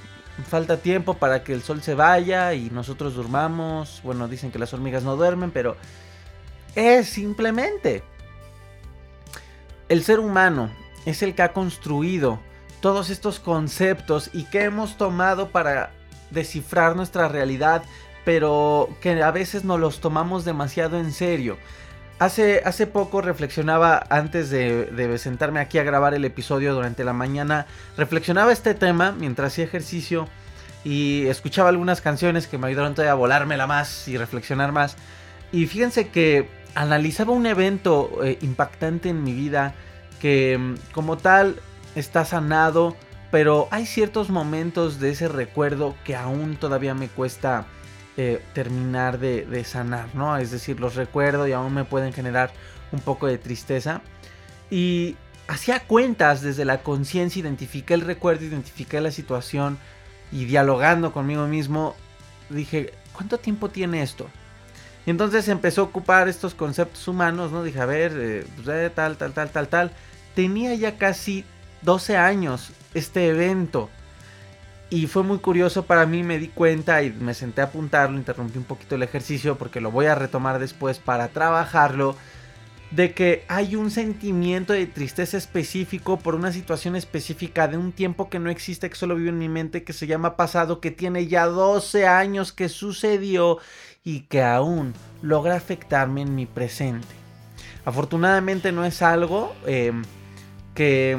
falta 0.48 0.78
tiempo 0.78 1.16
para 1.16 1.44
que 1.44 1.54
el 1.54 1.64
sol 1.64 1.82
se 1.82 1.96
vaya 1.96 2.54
y 2.54 2.70
nosotros 2.70 3.16
durmamos. 3.16 4.02
Bueno, 4.04 4.28
dicen 4.28 4.52
que 4.52 4.60
las 4.60 4.74
hormigas 4.74 5.04
no 5.04 5.16
duermen, 5.16 5.52
pero 5.52 5.78
es 6.76 7.08
simplemente. 7.08 8.04
El 9.90 10.04
ser 10.04 10.20
humano 10.20 10.70
es 11.08 11.24
el 11.24 11.36
que 11.36 11.42
ha 11.42 11.54
construido 11.54 12.40
todos 12.82 13.10
estos 13.10 13.40
conceptos 13.40 14.30
y 14.34 14.44
que 14.44 14.64
hemos 14.64 14.98
tomado 14.98 15.50
para 15.52 15.92
descifrar 16.32 16.98
nuestra 16.98 17.30
realidad, 17.30 17.84
pero 18.26 18.90
que 19.00 19.24
a 19.24 19.32
veces 19.32 19.64
no 19.64 19.78
los 19.78 20.02
tomamos 20.02 20.44
demasiado 20.44 21.00
en 21.00 21.14
serio. 21.14 21.58
Hace, 22.20 22.62
hace 22.66 22.88
poco 22.88 23.22
reflexionaba 23.22 24.04
antes 24.10 24.50
de, 24.50 24.88
de, 24.88 25.18
sentarme 25.18 25.62
aquí 25.62 25.78
a 25.78 25.84
grabar 25.84 26.14
el 26.14 26.26
episodio 26.26 26.74
durante 26.74 27.06
la 27.06 27.14
mañana, 27.14 27.68
reflexionaba 27.96 28.52
este 28.52 28.74
tema 28.74 29.14
mientras 29.14 29.54
hacía 29.54 29.64
ejercicio 29.64 30.28
y 30.84 31.28
escuchaba 31.28 31.70
algunas 31.70 32.02
canciones 32.02 32.48
que 32.48 32.58
me 32.58 32.68
ayudaron 32.68 32.96
todavía 32.96 33.14
a 33.14 33.16
volármela 33.16 33.66
más 33.66 34.10
y 34.10 34.18
reflexionar 34.18 34.74
más. 34.74 34.98
Y 35.54 35.68
fíjense 35.68 36.10
que 36.10 36.50
analizaba 36.76 37.32
un 37.32 37.46
evento 37.46 38.20
eh, 38.24 38.38
impactante 38.42 39.08
en 39.10 39.24
mi 39.24 39.34
vida 39.34 39.74
que 40.20 40.58
mm, 40.58 40.76
como 40.94 41.18
tal 41.18 41.60
está 41.96 42.26
sanado, 42.26 42.96
pero 43.32 43.68
hay 43.72 43.86
ciertos 43.86 44.30
momentos 44.30 45.00
de 45.00 45.12
ese 45.12 45.28
recuerdo 45.28 45.96
que 46.04 46.16
aún 46.16 46.56
todavía 46.56 46.94
me 46.94 47.10
cuesta 47.10 47.66
eh, 48.16 48.42
terminar 48.54 49.20
de, 49.20 49.64
sanar, 49.64 50.16
¿no? 50.16 50.38
Es 50.38 50.52
decir, 50.52 50.80
los 50.80 50.96
recuerdo 50.96 51.48
y 51.48 51.52
aún 51.52 51.74
me 51.74 51.84
pueden 51.84 52.14
generar 52.14 52.52
un 52.92 53.00
poco 53.00 53.28
de 53.28 53.38
tristeza. 53.38 54.02
Y 54.72 55.16
hacía 55.48 55.82
cuentas 55.82 56.42
desde 56.42 56.66
la 56.66 56.82
conciencia, 56.82 57.42
identifiqué 57.42 57.94
el 57.94 58.02
recuerdo, 58.02 58.46
identifiqué 58.46 59.02
la 59.02 59.12
situación 59.12 59.78
y 60.32 60.46
dialogando 60.46 61.14
conmigo 61.14 61.48
mismo, 61.48 61.96
dije, 62.50 62.94
¿cuánto 63.14 63.38
tiempo 63.38 63.70
tiene 63.70 64.02
esto? 64.02 64.28
Y 65.08 65.10
entonces 65.10 65.48
empezó 65.48 65.82
a 65.82 65.84
ocupar 65.86 66.28
estos 66.28 66.54
conceptos 66.54 67.08
humanos, 67.08 67.54
¿no? 67.54 67.64
Dije, 67.64 67.80
a 67.80 67.86
ver, 67.86 68.12
eh, 68.18 68.46
pues, 68.58 68.68
eh, 68.68 68.92
tal, 68.94 69.16
tal, 69.16 69.32
tal, 69.32 69.50
tal, 69.50 69.70
tal. 69.70 69.92
Tenía 70.36 70.76
ya 70.76 70.98
casi 70.98 71.46
12 71.82 72.18
años 72.18 72.72
este 72.94 73.30
evento. 73.30 73.90
Y 74.90 75.08
fue 75.08 75.24
muy 75.24 75.38
curioso 75.38 75.86
para 75.86 76.06
mí, 76.06 76.24
me 76.24 76.40
di 76.40 76.50
cuenta 76.50 77.04
y 77.04 77.12
me 77.12 77.34
senté 77.34 77.62
a 77.62 77.66
apuntarlo, 77.66 78.18
interrumpí 78.18 78.58
un 78.58 78.66
poquito 78.66 78.96
el 78.96 79.04
ejercicio 79.04 79.58
porque 79.58 79.80
lo 79.80 79.92
voy 79.92 80.08
a 80.08 80.16
retomar 80.16 80.60
después 80.60 81.00
para 81.00 81.30
trabajarlo, 81.30 82.18
de 82.92 83.14
que 83.14 83.46
hay 83.48 83.78
un 83.78 83.92
sentimiento 83.92 84.74
de 84.74 84.88
tristeza 84.88 85.38
específico 85.38 86.20
por 86.20 86.36
una 86.36 86.52
situación 86.52 86.98
específica 86.98 87.70
de 87.70 87.78
un 87.78 87.94
tiempo 87.94 88.30
que 88.30 88.40
no 88.40 88.50
existe, 88.50 88.90
que 88.90 88.96
solo 88.96 89.16
vive 89.16 89.30
en 89.30 89.40
mi 89.40 89.50
mente, 89.50 89.84
que 89.84 89.94
se 89.94 90.08
llama 90.08 90.36
pasado, 90.36 90.82
que 90.82 90.92
tiene 90.92 91.28
ya 91.28 91.46
12 91.46 92.08
años 92.08 92.52
que 92.52 92.68
sucedió 92.68 93.60
y 94.08 94.22
que 94.22 94.42
aún 94.42 94.94
logra 95.22 95.56
afectarme 95.56 96.22
en 96.22 96.34
mi 96.34 96.46
presente. 96.46 97.14
Afortunadamente 97.84 98.72
no 98.72 98.86
es 98.86 99.02
algo 99.02 99.54
eh, 99.66 99.92
que 100.74 101.18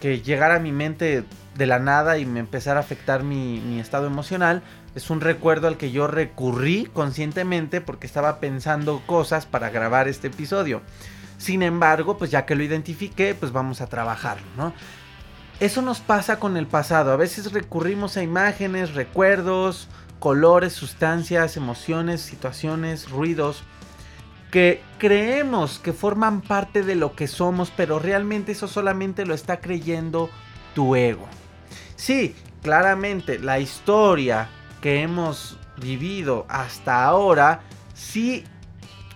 que 0.00 0.20
llegara 0.20 0.56
a 0.56 0.60
mi 0.60 0.72
mente 0.72 1.24
de 1.54 1.66
la 1.66 1.78
nada 1.78 2.18
y 2.18 2.26
me 2.26 2.40
empezara 2.40 2.80
a 2.80 2.82
afectar 2.82 3.22
mi, 3.22 3.80
estado 3.80 4.06
emocional. 4.06 4.62
Es 4.94 5.10
un 5.10 5.20
recuerdo 5.20 5.68
al 5.68 5.76
que 5.76 5.90
yo 5.90 6.06
recurrí 6.06 6.88
conscientemente 6.92 7.80
porque 7.80 8.06
estaba 8.06 8.40
pensando 8.40 9.02
cosas 9.06 9.46
para 9.46 9.70
grabar 9.70 10.08
este 10.08 10.28
episodio. 10.28 10.82
Sin 11.38 11.62
embargo, 11.62 12.16
pues 12.18 12.30
ya 12.30 12.46
que 12.46 12.54
lo 12.54 12.62
identifiqué, 12.62 13.34
pues 13.34 13.52
vamos 13.52 13.80
a 13.80 13.88
trabajarlo, 13.88 14.46
¿no? 14.56 14.72
Eso 15.60 15.80
nos 15.80 16.00
pasa 16.00 16.38
con 16.38 16.56
el 16.56 16.66
pasado. 16.66 17.12
A 17.12 17.16
veces 17.16 17.52
recurrimos 17.52 18.16
a 18.16 18.22
imágenes, 18.22 18.94
recuerdos, 18.94 19.88
colores, 20.18 20.72
sustancias, 20.72 21.56
emociones, 21.56 22.20
situaciones, 22.20 23.10
ruidos 23.10 23.62
que 24.50 24.80
creemos 24.98 25.78
que 25.78 25.92
forman 25.92 26.40
parte 26.40 26.82
de 26.82 26.94
lo 26.94 27.14
que 27.14 27.26
somos, 27.26 27.72
pero 27.76 27.98
realmente 27.98 28.52
eso 28.52 28.68
solamente 28.68 29.26
lo 29.26 29.34
está 29.34 29.60
creyendo 29.60 30.30
tu 30.74 30.94
ego. 30.94 31.26
Sí, 31.96 32.34
claramente 32.62 33.38
la 33.38 33.58
historia 33.58 34.48
que 34.80 35.02
hemos 35.02 35.58
vivido 35.80 36.46
hasta 36.48 37.04
ahora 37.04 37.60
sí 37.94 38.44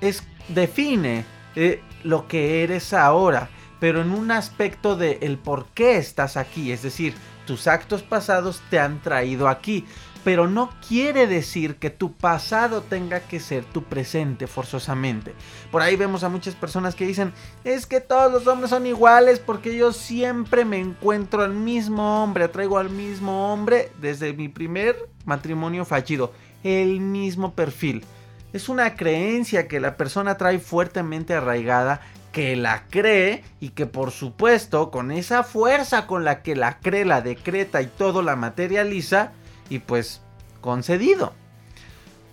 es 0.00 0.22
define 0.48 1.24
eh, 1.54 1.82
lo 2.04 2.26
que 2.26 2.62
eres 2.62 2.92
ahora, 2.92 3.48
pero 3.80 4.02
en 4.02 4.12
un 4.12 4.30
aspecto 4.30 4.96
de 4.96 5.18
el 5.22 5.38
por 5.38 5.66
qué 5.74 5.96
estás 5.96 6.36
aquí, 6.36 6.70
es 6.70 6.82
decir, 6.82 7.14
tus 7.46 7.66
actos 7.66 8.02
pasados 8.02 8.62
te 8.70 8.78
han 8.78 9.00
traído 9.00 9.48
aquí 9.48 9.84
pero 10.24 10.48
no 10.48 10.70
quiere 10.86 11.26
decir 11.26 11.76
que 11.76 11.90
tu 11.90 12.12
pasado 12.12 12.82
tenga 12.82 13.20
que 13.20 13.40
ser 13.40 13.64
tu 13.64 13.84
presente 13.84 14.46
forzosamente. 14.46 15.34
Por 15.70 15.82
ahí 15.82 15.96
vemos 15.96 16.24
a 16.24 16.28
muchas 16.28 16.54
personas 16.54 16.94
que 16.94 17.06
dicen, 17.06 17.32
es 17.64 17.86
que 17.86 18.00
todos 18.00 18.30
los 18.30 18.46
hombres 18.46 18.70
son 18.70 18.86
iguales 18.86 19.38
porque 19.38 19.76
yo 19.76 19.92
siempre 19.92 20.64
me 20.64 20.78
encuentro 20.78 21.42
al 21.42 21.54
mismo 21.54 22.22
hombre, 22.22 22.44
atraigo 22.44 22.78
al 22.78 22.90
mismo 22.90 23.52
hombre 23.52 23.92
desde 24.00 24.32
mi 24.32 24.48
primer 24.48 25.08
matrimonio 25.24 25.84
fallido, 25.84 26.32
el 26.62 27.00
mismo 27.00 27.54
perfil. 27.54 28.04
Es 28.52 28.68
una 28.68 28.96
creencia 28.96 29.68
que 29.68 29.80
la 29.80 29.96
persona 29.96 30.36
trae 30.36 30.58
fuertemente 30.58 31.34
arraigada 31.34 32.00
que 32.32 32.56
la 32.56 32.86
cree 32.88 33.44
y 33.60 33.70
que 33.70 33.86
por 33.86 34.10
supuesto 34.10 34.90
con 34.90 35.10
esa 35.10 35.42
fuerza 35.42 36.06
con 36.06 36.24
la 36.24 36.42
que 36.42 36.54
la 36.54 36.78
cree, 36.78 37.04
la 37.04 37.22
decreta 37.22 37.82
y 37.82 37.86
todo 37.86 38.22
la 38.22 38.36
materializa, 38.36 39.32
y 39.68 39.78
pues 39.78 40.20
concedido. 40.60 41.32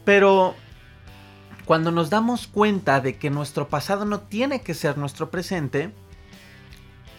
Pero 0.03 0.55
cuando 1.65 1.91
nos 1.91 2.09
damos 2.09 2.47
cuenta 2.47 2.99
de 2.99 3.17
que 3.17 3.29
nuestro 3.29 3.69
pasado 3.69 4.05
no 4.05 4.21
tiene 4.21 4.61
que 4.61 4.73
ser 4.73 4.97
nuestro 4.97 5.29
presente, 5.29 5.93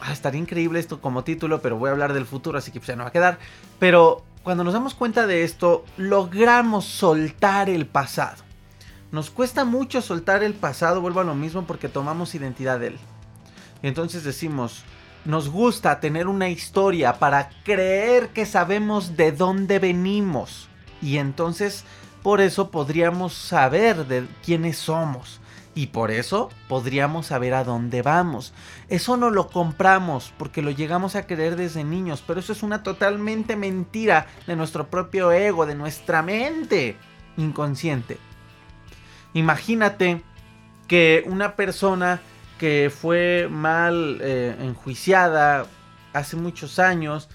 ah, 0.01 0.13
estaría 0.13 0.41
increíble 0.41 0.81
esto 0.81 1.01
como 1.01 1.25
título, 1.25 1.63
pero 1.63 1.79
voy 1.79 1.89
a 1.89 1.93
hablar 1.93 2.13
del 2.13 2.27
futuro, 2.27 2.59
así 2.59 2.71
que 2.71 2.81
pues 2.81 2.89
ya 2.89 2.97
no 2.97 3.05
va 3.05 3.11
a 3.11 3.13
quedar. 3.13 3.39
Pero 3.79 4.25
cuando 4.43 4.65
nos 4.65 4.75
damos 4.75 4.95
cuenta 4.95 5.27
de 5.27 5.45
esto, 5.45 5.85
logramos 5.97 6.85
soltar 6.85 7.71
el 7.71 7.87
pasado. 7.87 8.48
Nos 9.11 9.31
cuesta 9.31 9.65
mucho 9.65 10.03
soltar 10.03 10.43
el 10.43 10.55
pasado, 10.55 11.00
vuelvo 11.00 11.21
a 11.21 11.25
lo 11.25 11.35
mismo 11.35 11.65
porque 11.67 11.88
tomamos 11.88 12.35
identidad 12.35 12.79
de 12.79 12.88
él. 12.88 12.99
entonces 13.83 14.23
decimos, 14.25 14.85
nos 15.25 15.49
gusta 15.49 16.00
tener 16.00 16.27
una 16.27 16.49
historia 16.49 17.19
para 17.19 17.50
creer 17.65 18.29
que 18.31 18.47
sabemos 18.47 19.17
de 19.17 19.33
dónde 19.33 19.79
venimos. 19.79 20.69
Y 21.00 21.19
entonces 21.19 21.85
por 22.23 22.41
eso 22.41 22.71
podríamos 22.71 23.33
saber 23.33 24.07
de 24.07 24.27
quiénes 24.45 24.79
somos. 24.79 25.41
Y 25.75 25.87
por 25.88 26.11
eso 26.11 26.50
podríamos 26.69 27.27
saber 27.27 27.55
a 27.55 27.62
dónde 27.62 28.03
vamos. 28.03 28.53
Eso 28.88 29.17
no 29.17 29.31
lo 29.31 29.49
compramos 29.49 30.33
porque 30.37 30.61
lo 30.61 30.71
llegamos 30.71 31.15
a 31.15 31.27
creer 31.27 31.57
desde 31.57 31.85
niños. 31.85 32.23
Pero 32.27 32.41
eso 32.41 32.53
es 32.53 32.62
una 32.62 32.83
totalmente 32.83 33.55
mentira 33.55 34.27
de 34.47 34.57
nuestro 34.57 34.88
propio 34.88 35.31
ego, 35.31 35.67
de 35.67 35.77
nuestra 35.77 36.23
mente 36.23 36.97
inconsciente. 37.37 38.19
Imagínate 39.35 40.23
que 40.87 41.25
una 41.27 41.55
persona 41.55 42.21
que 42.59 42.91
fue 42.95 43.49
mal 43.51 44.19
eh, 44.21 44.57
enjuiciada 44.61 45.67
hace 46.13 46.37
muchos 46.37 46.79
años 46.79 47.29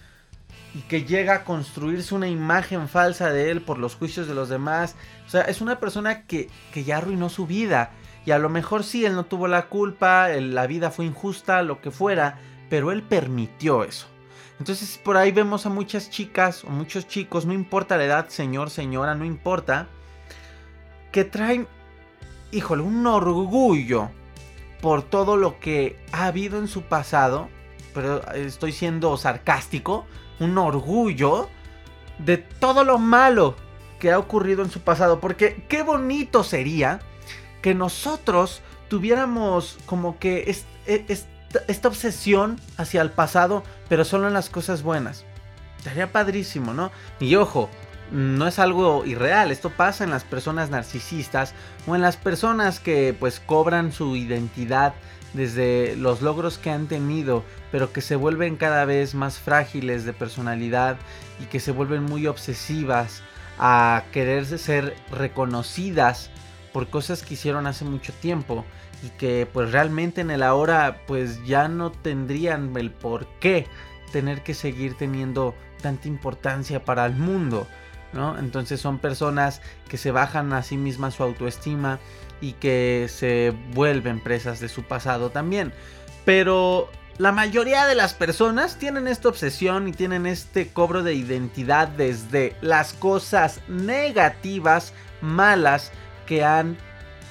y 0.73 0.79
que 0.81 1.03
llega 1.03 1.35
a 1.35 1.43
construirse 1.43 2.15
una 2.15 2.27
imagen 2.27 2.89
falsa 2.89 3.29
de 3.31 3.51
él 3.51 3.61
por 3.61 3.77
los 3.77 3.95
juicios 3.95 4.27
de 4.27 4.33
los 4.33 4.49
demás. 4.49 4.95
O 5.27 5.29
sea, 5.29 5.41
es 5.43 5.61
una 5.61 5.79
persona 5.79 6.23
que, 6.23 6.49
que 6.73 6.83
ya 6.83 6.97
arruinó 6.97 7.29
su 7.29 7.45
vida. 7.45 7.91
Y 8.25 8.31
a 8.31 8.39
lo 8.39 8.49
mejor 8.49 8.83
sí, 8.83 9.05
él 9.05 9.15
no 9.15 9.25
tuvo 9.25 9.47
la 9.47 9.67
culpa, 9.67 10.29
la 10.29 10.65
vida 10.65 10.91
fue 10.91 11.05
injusta, 11.05 11.61
lo 11.61 11.81
que 11.81 11.91
fuera, 11.91 12.39
pero 12.69 12.91
él 12.91 13.03
permitió 13.03 13.83
eso. 13.83 14.07
Entonces 14.59 14.97
por 15.03 15.17
ahí 15.17 15.31
vemos 15.31 15.65
a 15.65 15.69
muchas 15.69 16.09
chicas 16.09 16.63
o 16.63 16.69
muchos 16.69 17.07
chicos, 17.07 17.45
no 17.45 17.53
importa 17.53 17.97
la 17.97 18.05
edad, 18.05 18.29
señor, 18.29 18.69
señora, 18.69 19.15
no 19.15 19.25
importa, 19.25 19.87
que 21.11 21.25
traen, 21.25 21.67
híjole, 22.53 22.83
un 22.83 23.05
orgullo 23.07 24.09
por 24.81 25.01
todo 25.01 25.37
lo 25.37 25.59
que 25.59 25.97
ha 26.11 26.25
habido 26.25 26.59
en 26.59 26.67
su 26.67 26.83
pasado, 26.83 27.49
pero 27.93 28.21
estoy 28.33 28.71
siendo 28.71 29.17
sarcástico, 29.17 30.05
un 30.39 30.57
orgullo 30.57 31.49
de 32.19 32.37
todo 32.37 32.83
lo 32.83 32.99
malo 32.99 33.55
que 33.99 34.11
ha 34.11 34.19
ocurrido 34.19 34.63
en 34.63 34.69
su 34.69 34.81
pasado, 34.81 35.19
porque 35.19 35.65
qué 35.69 35.83
bonito 35.83 36.43
sería 36.43 36.99
que 37.61 37.73
nosotros 37.73 38.61
tuviéramos 38.89 39.77
como 39.85 40.19
que 40.19 40.53
e, 40.85 41.05
esta 41.67 41.87
obsesión 41.87 42.59
hacia 42.77 43.01
el 43.01 43.11
pasado, 43.11 43.63
pero 43.87 44.03
solo 44.03 44.27
en 44.27 44.33
las 44.33 44.49
cosas 44.49 44.83
buenas. 44.83 45.25
Sería 45.81 46.11
padrísimo, 46.11 46.73
¿no? 46.73 46.91
Y 47.19 47.35
ojo, 47.35 47.69
no 48.11 48.47
es 48.47 48.59
algo 48.59 49.05
irreal, 49.05 49.51
esto 49.51 49.69
pasa 49.69 50.03
en 50.03 50.11
las 50.11 50.23
personas 50.23 50.69
narcisistas 50.69 51.53
o 51.87 51.95
en 51.95 52.01
las 52.01 52.17
personas 52.17 52.79
que 52.79 53.15
pues 53.19 53.39
cobran 53.39 53.91
su 53.91 54.15
identidad 54.15 54.93
desde 55.33 55.95
los 55.95 56.21
logros 56.21 56.57
que 56.57 56.69
han 56.69 56.87
tenido, 56.87 57.43
pero 57.71 57.91
que 57.91 58.01
se 58.01 58.15
vuelven 58.15 58.55
cada 58.55 58.85
vez 58.85 59.15
más 59.15 59.39
frágiles 59.39 60.05
de 60.05 60.13
personalidad 60.13 60.97
y 61.41 61.45
que 61.45 61.59
se 61.59 61.71
vuelven 61.71 62.03
muy 62.03 62.27
obsesivas 62.27 63.23
a 63.57 64.03
quererse 64.11 64.57
ser 64.57 64.95
reconocidas 65.11 66.29
por 66.71 66.87
cosas 66.87 67.23
que 67.23 67.35
hicieron 67.35 67.67
hace 67.67 67.85
mucho 67.85 68.13
tiempo 68.13 68.65
y 69.03 69.09
que 69.09 69.47
pues 69.51 69.71
realmente 69.71 70.21
en 70.21 70.31
el 70.31 70.43
ahora 70.43 71.01
pues 71.07 71.43
ya 71.45 71.67
no 71.67 71.91
tendrían 71.91 72.75
el 72.77 72.91
por 72.91 73.27
qué 73.39 73.67
tener 74.11 74.43
que 74.43 74.53
seguir 74.53 74.95
teniendo 74.95 75.55
tanta 75.81 76.07
importancia 76.07 76.83
para 76.85 77.05
el 77.05 77.15
mundo. 77.15 77.67
Entonces 78.13 78.79
son 78.79 78.99
personas 78.99 79.61
que 79.87 79.97
se 79.97 80.11
bajan 80.11 80.53
a 80.53 80.63
sí 80.63 80.77
mismas 80.77 81.15
su 81.15 81.23
autoestima 81.23 81.99
y 82.41 82.53
que 82.53 83.07
se 83.09 83.53
vuelven 83.73 84.19
presas 84.19 84.59
de 84.59 84.69
su 84.69 84.83
pasado 84.83 85.29
también. 85.29 85.73
Pero 86.25 86.89
la 87.17 87.31
mayoría 87.31 87.85
de 87.85 87.95
las 87.95 88.13
personas 88.13 88.77
tienen 88.77 89.07
esta 89.07 89.29
obsesión 89.29 89.87
y 89.87 89.91
tienen 89.91 90.25
este 90.25 90.69
cobro 90.69 91.03
de 91.03 91.13
identidad 91.13 91.87
desde 91.87 92.55
las 92.61 92.93
cosas 92.93 93.61
negativas, 93.67 94.93
malas 95.21 95.91
que 96.25 96.43
han 96.43 96.77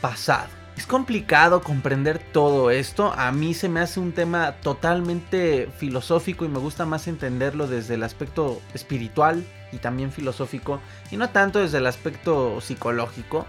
pasado. 0.01 0.49
Es 0.77 0.87
complicado 0.87 1.63
comprender 1.63 2.19
todo 2.33 2.71
esto. 2.71 3.13
A 3.13 3.31
mí 3.31 3.55
se 3.55 3.69
me 3.69 3.81
hace 3.81 4.01
un 4.01 4.13
tema 4.13 4.57
totalmente 4.63 5.69
filosófico 5.77 6.45
y 6.45 6.49
me 6.49 6.59
gusta 6.59 6.87
más 6.87 7.07
entenderlo 7.09 7.67
desde 7.67 7.95
el 7.95 8.03
aspecto 8.03 8.61
espiritual 8.75 9.45
y 9.73 9.79
también 9.79 10.13
filosófico 10.13 10.81
y 11.11 11.17
no 11.17 11.31
tanto 11.31 11.59
desde 11.59 11.79
el 11.79 11.87
aspecto 11.87 12.61
psicológico, 12.61 13.47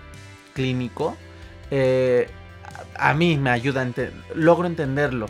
clínico. 0.53 1.17
Eh, 1.69 2.29
a 2.95 3.13
mí 3.13 3.37
me 3.37 3.49
ayuda, 3.49 3.87
logro 4.33 4.67
entenderlo 4.67 5.27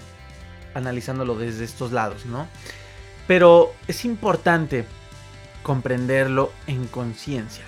analizándolo 0.73 1.35
desde 1.35 1.65
estos 1.65 1.91
lados, 1.91 2.25
¿no? 2.25 2.47
Pero 3.27 3.73
es 3.87 4.05
importante 4.05 4.85
comprenderlo 5.61 6.51
en 6.67 6.87
conciencia. 6.87 7.63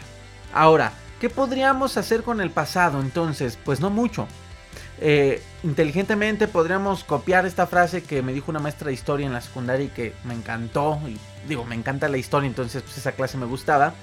Ahora, 0.54 0.92
¿qué 1.20 1.30
podríamos 1.30 1.98
hacer 1.98 2.24
con 2.24 2.42
el 2.42 2.52
pasado 2.52 3.00
entonces? 3.00 3.58
Pues 3.64 3.80
no 3.80 3.90
mucho. 3.90 4.28
Eh, 5.02 5.42
inteligentemente 5.64 6.48
podríamos 6.48 7.04
copiar 7.04 7.46
esta 7.46 7.68
frase 7.68 8.04
que 8.04 8.22
me 8.22 8.34
dijo 8.34 8.52
una 8.52 8.60
maestra 8.60 8.88
de 8.88 8.94
historia 8.94 9.26
en 9.26 9.34
la 9.34 9.42
secundaria 9.42 9.86
y 9.86 9.90
que 9.90 10.14
me 10.24 10.34
encantó. 10.34 11.00
Y 11.08 11.18
digo, 11.48 11.66
me 11.66 11.76
encanta 11.76 12.08
la 12.08 12.18
historia, 12.18 12.48
entonces 12.48 12.82
pues 12.82 12.98
esa 12.98 13.12
clase 13.12 13.38
me 13.38 13.46
gustaba. 13.46 13.94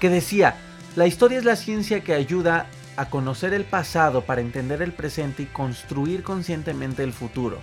Que 0.00 0.08
decía, 0.08 0.56
la 0.96 1.06
historia 1.06 1.38
es 1.38 1.44
la 1.44 1.56
ciencia 1.56 2.00
que 2.00 2.14
ayuda 2.14 2.66
a 2.96 3.08
conocer 3.08 3.54
el 3.54 3.64
pasado 3.64 4.22
para 4.22 4.40
entender 4.40 4.82
el 4.82 4.92
presente 4.92 5.44
y 5.44 5.46
construir 5.46 6.22
conscientemente 6.22 7.02
el 7.02 7.12
futuro. 7.12 7.58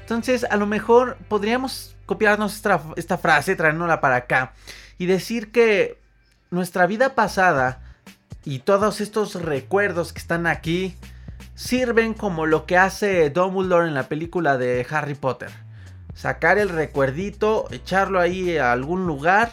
Entonces, 0.00 0.44
a 0.44 0.56
lo 0.56 0.66
mejor 0.66 1.16
podríamos 1.28 1.94
copiarnos 2.06 2.56
esta, 2.56 2.82
esta 2.96 3.18
frase, 3.18 3.54
traernosla 3.54 4.00
para 4.00 4.16
acá 4.16 4.52
y 4.98 5.06
decir 5.06 5.52
que 5.52 5.98
nuestra 6.50 6.86
vida 6.86 7.14
pasada 7.14 7.80
y 8.44 8.58
todos 8.58 9.00
estos 9.00 9.40
recuerdos 9.40 10.12
que 10.12 10.18
están 10.18 10.46
aquí 10.46 10.96
sirven 11.54 12.14
como 12.14 12.46
lo 12.46 12.66
que 12.66 12.76
hace 12.76 13.30
Dumbledore 13.30 13.88
en 13.88 13.94
la 13.94 14.08
película 14.08 14.58
de 14.58 14.86
Harry 14.90 15.14
Potter. 15.14 15.50
Sacar 16.14 16.58
el 16.58 16.68
recuerdito, 16.68 17.66
echarlo 17.70 18.20
ahí 18.20 18.58
a 18.58 18.72
algún 18.72 19.06
lugar, 19.06 19.50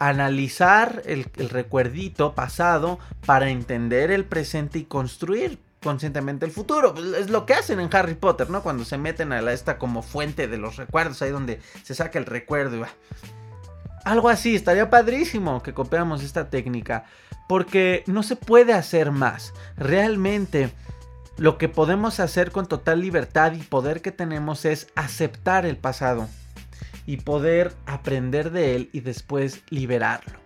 analizar 0.00 1.02
el, 1.04 1.24
recuerdito 1.50 2.34
pasado 2.34 2.98
para 3.26 3.50
entender 3.50 4.10
el 4.10 4.24
presente 4.24 4.80
y 4.80 4.84
construir 4.84 5.58
conscientemente 5.82 6.46
el 6.46 6.52
futuro. 6.52 6.94
Pues, 6.94 7.06
es 7.14 7.30
lo 7.30 7.46
que 7.46 7.54
hacen 7.54 7.80
en 7.80 7.94
Harry 7.94 8.14
Potter, 8.14 8.50
¿no? 8.50 8.62
Cuando 8.62 8.84
se 8.84 8.98
meten 8.98 9.32
a 9.32 9.42
la, 9.42 9.52
esta 9.52 9.78
como 9.78 10.02
fuente 10.02 10.48
de 10.48 10.58
los 10.58 10.76
recuerdos, 10.76 11.22
ahí 11.22 11.30
donde 11.30 11.60
se 11.82 11.94
saca 11.94 12.18
el 12.18 12.26
recuerdo 12.26 12.76
y 12.76 12.80
va. 12.80 12.88
Algo 14.04 14.30
así, 14.30 14.56
estaría 14.56 14.88
padrísimo 14.88 15.62
que 15.62 15.74
copiamos 15.74 16.22
esta 16.22 16.48
técnica, 16.48 17.04
porque 17.46 18.02
no 18.06 18.22
se 18.22 18.36
puede 18.36 18.72
hacer 18.72 19.10
más. 19.10 19.52
Realmente 19.76 20.72
lo 21.40 21.56
que 21.56 21.70
podemos 21.70 22.20
hacer 22.20 22.52
con 22.52 22.66
total 22.66 23.00
libertad 23.00 23.54
y 23.54 23.62
poder 23.62 24.02
que 24.02 24.12
tenemos 24.12 24.66
es 24.66 24.88
aceptar 24.94 25.64
el 25.64 25.78
pasado 25.78 26.28
y 27.06 27.16
poder 27.16 27.72
aprender 27.86 28.50
de 28.50 28.76
él 28.76 28.90
y 28.92 29.00
después 29.00 29.62
liberarlo. 29.70 30.38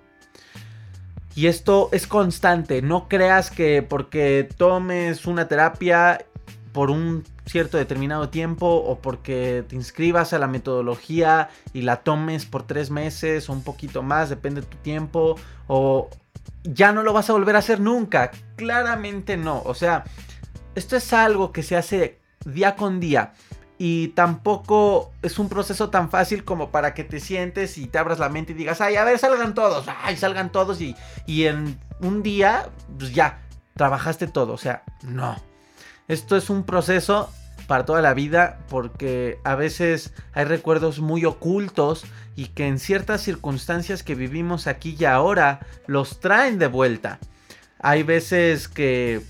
Y 1.34 1.48
esto 1.48 1.88
es 1.90 2.06
constante, 2.06 2.80
no 2.80 3.08
creas 3.08 3.50
que 3.50 3.82
porque 3.82 4.48
tomes 4.56 5.26
una 5.26 5.48
terapia 5.48 6.24
por 6.70 6.92
un 6.92 7.24
cierto 7.44 7.76
determinado 7.76 8.28
tiempo 8.28 8.68
o 8.68 9.00
porque 9.00 9.64
te 9.68 9.74
inscribas 9.74 10.32
a 10.32 10.38
la 10.38 10.46
metodología 10.46 11.48
y 11.72 11.82
la 11.82 12.04
tomes 12.04 12.46
por 12.46 12.68
tres 12.68 12.92
meses 12.92 13.50
o 13.50 13.52
un 13.52 13.64
poquito 13.64 14.04
más, 14.04 14.28
depende 14.28 14.60
de 14.60 14.68
tu 14.68 14.76
tiempo, 14.76 15.34
o 15.66 16.08
ya 16.62 16.92
no 16.92 17.02
lo 17.02 17.12
vas 17.12 17.28
a 17.30 17.32
volver 17.32 17.56
a 17.56 17.58
hacer 17.58 17.80
nunca. 17.80 18.30
Claramente 18.54 19.36
no, 19.36 19.60
o 19.64 19.74
sea, 19.74 20.04
esto 20.74 20.96
es 20.96 21.12
algo 21.12 21.52
que 21.52 21.62
se 21.62 21.76
hace 21.76 22.18
día 22.44 22.76
con 22.76 23.00
día 23.00 23.32
y 23.78 24.08
tampoco 24.08 25.12
es 25.22 25.38
un 25.38 25.48
proceso 25.48 25.90
tan 25.90 26.10
fácil 26.10 26.44
como 26.44 26.70
para 26.70 26.94
que 26.94 27.04
te 27.04 27.20
sientes 27.20 27.76
y 27.78 27.86
te 27.86 27.98
abras 27.98 28.18
la 28.18 28.28
mente 28.28 28.52
y 28.52 28.54
digas, 28.54 28.80
ay, 28.80 28.96
a 28.96 29.04
ver, 29.04 29.18
salgan 29.18 29.54
todos, 29.54 29.86
ay, 30.02 30.16
salgan 30.16 30.52
todos 30.52 30.80
y, 30.80 30.94
y 31.26 31.44
en 31.44 31.78
un 32.00 32.22
día, 32.22 32.68
pues 32.98 33.12
ya, 33.12 33.40
trabajaste 33.76 34.26
todo, 34.26 34.52
o 34.52 34.58
sea, 34.58 34.84
no. 35.02 35.36
Esto 36.06 36.36
es 36.36 36.50
un 36.50 36.64
proceso 36.64 37.30
para 37.66 37.84
toda 37.84 38.02
la 38.02 38.14
vida 38.14 38.58
porque 38.68 39.38
a 39.42 39.54
veces 39.54 40.12
hay 40.34 40.44
recuerdos 40.44 41.00
muy 41.00 41.24
ocultos 41.24 42.04
y 42.36 42.48
que 42.48 42.66
en 42.66 42.78
ciertas 42.78 43.22
circunstancias 43.22 44.02
que 44.02 44.14
vivimos 44.14 44.66
aquí 44.66 44.96
y 44.98 45.04
ahora 45.04 45.60
los 45.86 46.20
traen 46.20 46.58
de 46.58 46.66
vuelta. 46.66 47.18
Hay 47.80 48.02
veces 48.02 48.68
que 48.68 49.22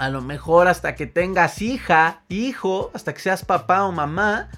a 0.00 0.08
lo 0.08 0.22
mejor 0.22 0.66
hasta 0.66 0.94
que 0.94 1.06
tengas 1.06 1.60
hija, 1.60 2.22
hijo, 2.30 2.90
hasta 2.94 3.12
que 3.12 3.20
seas 3.20 3.44
papá 3.44 3.84
o 3.84 3.92
mamá, 3.92 4.48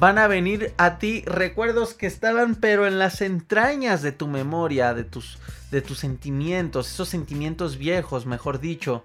van 0.00 0.18
a 0.18 0.26
venir 0.26 0.74
a 0.78 0.98
ti 0.98 1.22
recuerdos 1.26 1.94
que 1.94 2.08
estaban 2.08 2.56
pero 2.56 2.88
en 2.88 2.98
las 2.98 3.20
entrañas 3.20 4.02
de 4.02 4.10
tu 4.10 4.26
memoria, 4.26 4.92
de 4.92 5.04
tus, 5.04 5.38
de 5.70 5.80
tus 5.80 6.00
sentimientos, 6.00 6.90
esos 6.90 7.08
sentimientos 7.08 7.78
viejos, 7.78 8.26
mejor 8.26 8.58
dicho, 8.58 9.04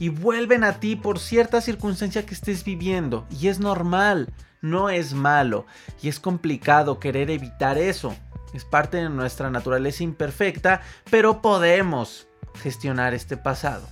y 0.00 0.08
vuelven 0.08 0.64
a 0.64 0.80
ti 0.80 0.96
por 0.96 1.20
cierta 1.20 1.60
circunstancia 1.60 2.26
que 2.26 2.34
estés 2.34 2.64
viviendo. 2.64 3.24
Y 3.30 3.46
es 3.46 3.60
normal, 3.60 4.32
no 4.60 4.90
es 4.90 5.14
malo, 5.14 5.64
y 6.02 6.08
es 6.08 6.18
complicado 6.18 6.98
querer 6.98 7.30
evitar 7.30 7.78
eso. 7.78 8.16
Es 8.52 8.64
parte 8.64 8.96
de 8.96 9.08
nuestra 9.08 9.48
naturaleza 9.48 10.02
imperfecta, 10.02 10.80
pero 11.08 11.40
podemos 11.40 12.26
gestionar 12.60 13.14
este 13.14 13.36
pasado. 13.36 13.88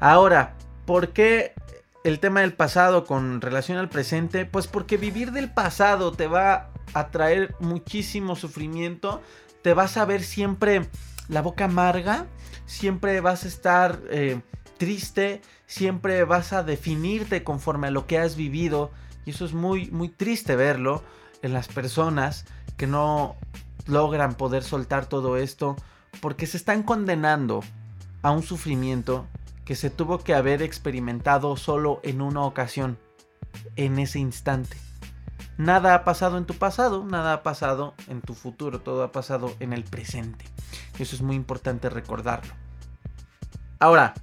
Ahora, 0.00 0.56
¿Por 0.86 1.10
qué 1.10 1.54
el 2.04 2.20
tema 2.20 2.40
del 2.40 2.52
pasado 2.52 3.06
con 3.06 3.40
relación 3.40 3.78
al 3.78 3.88
presente? 3.88 4.44
Pues 4.44 4.66
porque 4.66 4.96
vivir 4.96 5.32
del 5.32 5.50
pasado 5.50 6.12
te 6.12 6.26
va 6.26 6.70
a 6.92 7.08
traer 7.08 7.54
muchísimo 7.60 8.36
sufrimiento, 8.36 9.22
te 9.62 9.72
vas 9.72 9.96
a 9.96 10.04
ver 10.04 10.22
siempre 10.22 10.88
la 11.28 11.40
boca 11.40 11.64
amarga, 11.64 12.26
siempre 12.66 13.20
vas 13.20 13.44
a 13.44 13.48
estar 13.48 14.00
eh, 14.10 14.40
triste, 14.76 15.40
siempre 15.66 16.24
vas 16.24 16.52
a 16.52 16.62
definirte 16.62 17.42
conforme 17.42 17.86
a 17.86 17.90
lo 17.90 18.06
que 18.06 18.18
has 18.18 18.36
vivido 18.36 18.90
y 19.24 19.30
eso 19.30 19.46
es 19.46 19.54
muy 19.54 19.90
muy 19.90 20.10
triste 20.10 20.54
verlo 20.56 21.02
en 21.40 21.54
las 21.54 21.68
personas 21.68 22.44
que 22.76 22.86
no 22.86 23.36
logran 23.86 24.34
poder 24.34 24.62
soltar 24.62 25.06
todo 25.06 25.38
esto 25.38 25.76
porque 26.20 26.46
se 26.46 26.58
están 26.58 26.82
condenando 26.82 27.62
a 28.22 28.30
un 28.30 28.42
sufrimiento 28.42 29.26
que 29.64 29.76
se 29.76 29.90
tuvo 29.90 30.18
que 30.18 30.34
haber 30.34 30.62
experimentado 30.62 31.56
solo 31.56 32.00
en 32.02 32.20
una 32.20 32.42
ocasión, 32.42 32.98
en 33.76 33.98
ese 33.98 34.18
instante. 34.18 34.76
Nada 35.56 35.94
ha 35.94 36.04
pasado 36.04 36.36
en 36.36 36.46
tu 36.46 36.54
pasado, 36.54 37.04
nada 37.04 37.32
ha 37.34 37.42
pasado 37.42 37.94
en 38.08 38.20
tu 38.20 38.34
futuro, 38.34 38.80
todo 38.80 39.04
ha 39.04 39.12
pasado 39.12 39.54
en 39.60 39.72
el 39.72 39.84
presente. 39.84 40.44
Eso 40.98 41.14
es 41.14 41.22
muy 41.22 41.36
importante 41.36 41.88
recordarlo. 41.88 42.52
Ahora, 43.78 44.14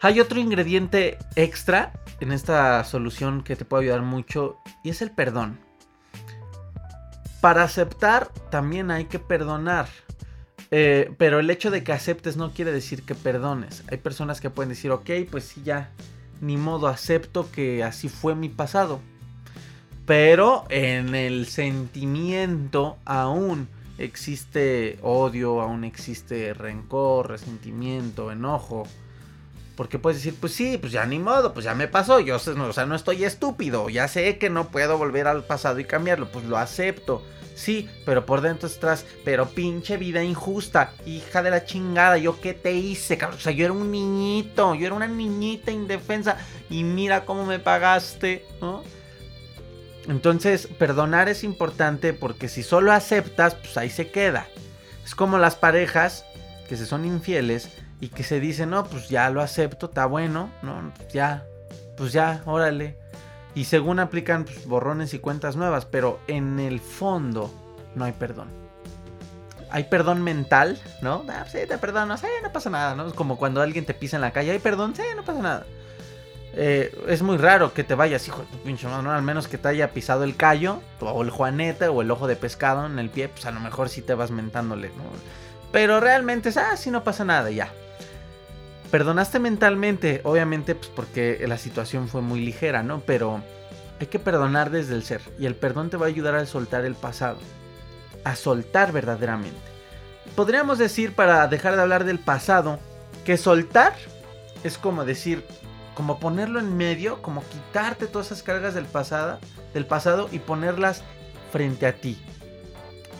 hay 0.00 0.20
otro 0.20 0.38
ingrediente 0.38 1.18
extra 1.36 1.92
en 2.20 2.32
esta 2.32 2.84
solución 2.84 3.42
que 3.42 3.56
te 3.56 3.64
puede 3.64 3.84
ayudar 3.84 4.02
mucho 4.02 4.58
y 4.84 4.90
es 4.90 5.00
el 5.00 5.10
perdón. 5.10 5.58
Para 7.40 7.62
aceptar 7.62 8.28
también 8.50 8.90
hay 8.90 9.06
que 9.06 9.18
perdonar. 9.18 9.88
Eh, 10.70 11.12
pero 11.18 11.38
el 11.38 11.48
hecho 11.50 11.70
de 11.70 11.84
que 11.84 11.92
aceptes 11.92 12.36
no 12.36 12.52
quiere 12.52 12.72
decir 12.72 13.02
que 13.02 13.14
perdones. 13.14 13.84
Hay 13.90 13.98
personas 13.98 14.40
que 14.40 14.50
pueden 14.50 14.70
decir, 14.70 14.90
ok, 14.90 15.10
pues 15.30 15.44
sí, 15.44 15.62
ya, 15.64 15.90
ni 16.40 16.56
modo, 16.56 16.88
acepto 16.88 17.50
que 17.50 17.84
así 17.84 18.08
fue 18.08 18.34
mi 18.34 18.48
pasado. 18.48 19.00
Pero 20.06 20.64
en 20.68 21.14
el 21.14 21.46
sentimiento 21.46 22.96
aún 23.04 23.68
existe 23.98 24.98
odio, 25.02 25.60
aún 25.60 25.84
existe 25.84 26.54
rencor, 26.54 27.30
resentimiento, 27.30 28.30
enojo. 28.30 28.86
Porque 29.76 29.98
puedes 29.98 30.18
decir, 30.18 30.38
pues 30.40 30.52
sí, 30.52 30.78
pues 30.78 30.92
ya 30.92 31.04
ni 31.06 31.18
modo, 31.18 31.52
pues 31.52 31.64
ya 31.64 31.74
me 31.74 31.86
pasó, 31.86 32.20
yo 32.20 32.36
o 32.36 32.72
sea, 32.72 32.86
no 32.86 32.94
estoy 32.94 33.24
estúpido, 33.24 33.90
ya 33.90 34.08
sé 34.08 34.38
que 34.38 34.48
no 34.48 34.68
puedo 34.68 34.96
volver 34.96 35.26
al 35.26 35.44
pasado 35.44 35.78
y 35.80 35.84
cambiarlo, 35.84 36.30
pues 36.30 36.46
lo 36.46 36.56
acepto. 36.56 37.22
Sí, 37.56 37.88
pero 38.04 38.26
por 38.26 38.42
dentro 38.42 38.68
estás, 38.68 39.06
pero 39.24 39.48
pinche 39.48 39.96
vida 39.96 40.22
injusta, 40.22 40.92
hija 41.06 41.42
de 41.42 41.50
la 41.50 41.64
chingada, 41.64 42.18
yo 42.18 42.38
qué 42.38 42.52
te 42.52 42.74
hice, 42.74 43.16
cabrón. 43.16 43.38
O 43.38 43.42
sea, 43.42 43.52
yo 43.52 43.64
era 43.64 43.72
un 43.72 43.90
niñito, 43.90 44.74
yo 44.74 44.86
era 44.86 44.94
una 44.94 45.08
niñita 45.08 45.70
indefensa 45.70 46.36
y 46.68 46.84
mira 46.84 47.24
cómo 47.24 47.46
me 47.46 47.58
pagaste, 47.58 48.44
¿no? 48.60 48.84
Entonces, 50.06 50.68
perdonar 50.78 51.30
es 51.30 51.44
importante 51.44 52.12
porque 52.12 52.48
si 52.48 52.62
solo 52.62 52.92
aceptas, 52.92 53.54
pues 53.54 53.78
ahí 53.78 53.88
se 53.88 54.10
queda. 54.10 54.46
Es 55.02 55.14
como 55.14 55.38
las 55.38 55.56
parejas 55.56 56.26
que 56.68 56.76
se 56.76 56.84
son 56.84 57.06
infieles 57.06 57.70
y 58.00 58.08
que 58.08 58.22
se 58.22 58.38
dicen, 58.38 58.68
no, 58.68 58.84
pues 58.84 59.08
ya 59.08 59.30
lo 59.30 59.40
acepto, 59.40 59.86
está 59.86 60.04
bueno, 60.04 60.52
no, 60.62 60.92
ya, 61.10 61.46
pues 61.96 62.12
ya, 62.12 62.42
órale. 62.44 62.98
Y 63.56 63.64
según 63.64 63.98
aplican 63.98 64.44
pues, 64.44 64.66
borrones 64.66 65.14
y 65.14 65.18
cuentas 65.18 65.56
nuevas, 65.56 65.86
pero 65.86 66.20
en 66.28 66.60
el 66.60 66.78
fondo 66.78 67.50
no 67.94 68.04
hay 68.04 68.12
perdón. 68.12 68.48
Hay 69.70 69.84
perdón 69.84 70.22
mental, 70.22 70.78
¿no? 71.00 71.24
Ah, 71.28 71.46
sí, 71.50 71.60
te 71.66 71.78
perdono, 71.78 72.18
sí, 72.18 72.26
no 72.42 72.52
pasa 72.52 72.68
nada, 72.68 72.94
¿no? 72.94 73.08
Es 73.08 73.14
como 73.14 73.38
cuando 73.38 73.62
alguien 73.62 73.86
te 73.86 73.94
pisa 73.94 74.18
en 74.18 74.20
la 74.20 74.30
calle, 74.30 74.50
hay 74.50 74.58
perdón, 74.58 74.94
sí, 74.94 75.02
no 75.16 75.24
pasa 75.24 75.40
nada. 75.40 75.66
Eh, 76.52 76.94
es 77.08 77.22
muy 77.22 77.38
raro 77.38 77.72
que 77.72 77.82
te 77.82 77.94
vayas, 77.94 78.28
hijo 78.28 78.42
de 78.42 78.58
pinche 78.58 78.88
mano, 78.88 79.10
al 79.10 79.22
menos 79.22 79.48
que 79.48 79.56
te 79.56 79.68
haya 79.68 79.90
pisado 79.90 80.24
el 80.24 80.36
callo, 80.36 80.82
o 81.00 81.22
el 81.22 81.30
juanete, 81.30 81.88
o 81.88 82.02
el 82.02 82.10
ojo 82.10 82.26
de 82.26 82.36
pescado 82.36 82.84
en 82.84 82.98
el 82.98 83.08
pie, 83.08 83.28
pues 83.28 83.46
a 83.46 83.52
lo 83.52 83.60
mejor 83.60 83.88
sí 83.88 84.02
te 84.02 84.12
vas 84.12 84.30
mentándole, 84.30 84.88
¿no? 84.88 85.04
Pero 85.72 85.98
realmente 85.98 86.50
es, 86.50 86.58
ah, 86.58 86.76
sí, 86.76 86.90
no 86.90 87.02
pasa 87.04 87.24
nada, 87.24 87.50
ya. 87.50 87.72
Perdonaste 88.90 89.38
mentalmente, 89.38 90.20
obviamente, 90.24 90.74
pues 90.74 90.88
porque 90.88 91.44
la 91.46 91.58
situación 91.58 92.08
fue 92.08 92.22
muy 92.22 92.40
ligera, 92.40 92.82
¿no? 92.82 93.00
Pero 93.00 93.42
hay 94.00 94.06
que 94.06 94.18
perdonar 94.18 94.70
desde 94.70 94.94
el 94.94 95.02
ser, 95.02 95.20
y 95.38 95.46
el 95.46 95.54
perdón 95.54 95.90
te 95.90 95.96
va 95.96 96.06
a 96.06 96.08
ayudar 96.08 96.34
a 96.34 96.46
soltar 96.46 96.84
el 96.84 96.94
pasado, 96.94 97.38
a 98.24 98.36
soltar 98.36 98.92
verdaderamente. 98.92 99.58
Podríamos 100.34 100.78
decir, 100.78 101.14
para 101.14 101.46
dejar 101.48 101.76
de 101.76 101.82
hablar 101.82 102.04
del 102.04 102.18
pasado, 102.18 102.78
que 103.24 103.36
soltar 103.36 103.94
es 104.64 104.78
como 104.78 105.04
decir, 105.04 105.44
como 105.94 106.18
ponerlo 106.18 106.60
en 106.60 106.76
medio, 106.76 107.22
como 107.22 107.42
quitarte 107.44 108.06
todas 108.06 108.26
esas 108.26 108.42
cargas 108.42 108.74
del 108.74 108.84
pasado, 108.84 109.38
del 109.72 109.86
pasado 109.86 110.28
y 110.30 110.38
ponerlas 110.38 111.02
frente 111.52 111.86
a 111.86 111.94
ti. 111.94 112.20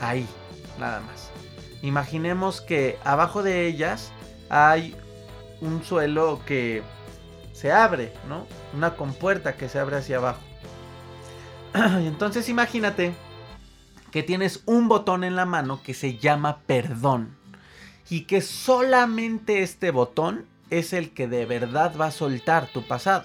Ahí, 0.00 0.26
nada 0.78 1.00
más. 1.00 1.30
Imaginemos 1.82 2.60
que 2.60 2.98
abajo 3.04 3.42
de 3.42 3.66
ellas 3.66 4.12
hay 4.50 4.94
un 5.60 5.84
suelo 5.84 6.40
que 6.46 6.82
se 7.52 7.72
abre, 7.72 8.12
¿no? 8.28 8.46
Una 8.74 8.96
compuerta 8.96 9.56
que 9.56 9.68
se 9.68 9.78
abre 9.78 9.96
hacia 9.96 10.18
abajo. 10.18 10.40
Entonces 11.74 12.48
imagínate 12.48 13.14
que 14.10 14.22
tienes 14.22 14.62
un 14.66 14.88
botón 14.88 15.24
en 15.24 15.36
la 15.36 15.46
mano 15.46 15.82
que 15.82 15.94
se 15.94 16.18
llama 16.18 16.58
perdón. 16.66 17.36
Y 18.08 18.22
que 18.22 18.40
solamente 18.40 19.62
este 19.62 19.90
botón 19.90 20.46
es 20.70 20.92
el 20.92 21.10
que 21.10 21.28
de 21.28 21.44
verdad 21.44 21.94
va 22.00 22.06
a 22.06 22.12
soltar 22.12 22.68
tu 22.68 22.86
pasado. 22.86 23.24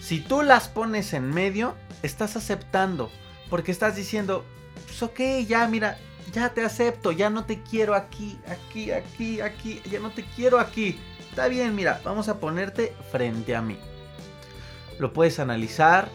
Si 0.00 0.20
tú 0.20 0.42
las 0.42 0.68
pones 0.68 1.12
en 1.12 1.30
medio, 1.30 1.74
estás 2.02 2.36
aceptando, 2.36 3.10
porque 3.48 3.72
estás 3.72 3.96
diciendo, 3.96 4.44
pues 4.86 5.02
ok, 5.02 5.46
ya 5.46 5.66
mira, 5.66 5.98
ya 6.32 6.50
te 6.50 6.64
acepto, 6.64 7.10
ya 7.12 7.30
no 7.30 7.44
te 7.44 7.62
quiero 7.62 7.94
aquí, 7.94 8.38
aquí, 8.46 8.90
aquí, 8.90 9.40
aquí, 9.40 9.80
ya 9.90 10.00
no 10.00 10.10
te 10.10 10.24
quiero 10.24 10.58
aquí. 10.58 10.98
Está 11.34 11.48
bien, 11.48 11.74
mira, 11.74 12.00
vamos 12.04 12.28
a 12.28 12.38
ponerte 12.38 12.94
frente 13.10 13.56
a 13.56 13.60
mí. 13.60 13.76
Lo 15.00 15.12
puedes 15.12 15.40
analizar. 15.40 16.08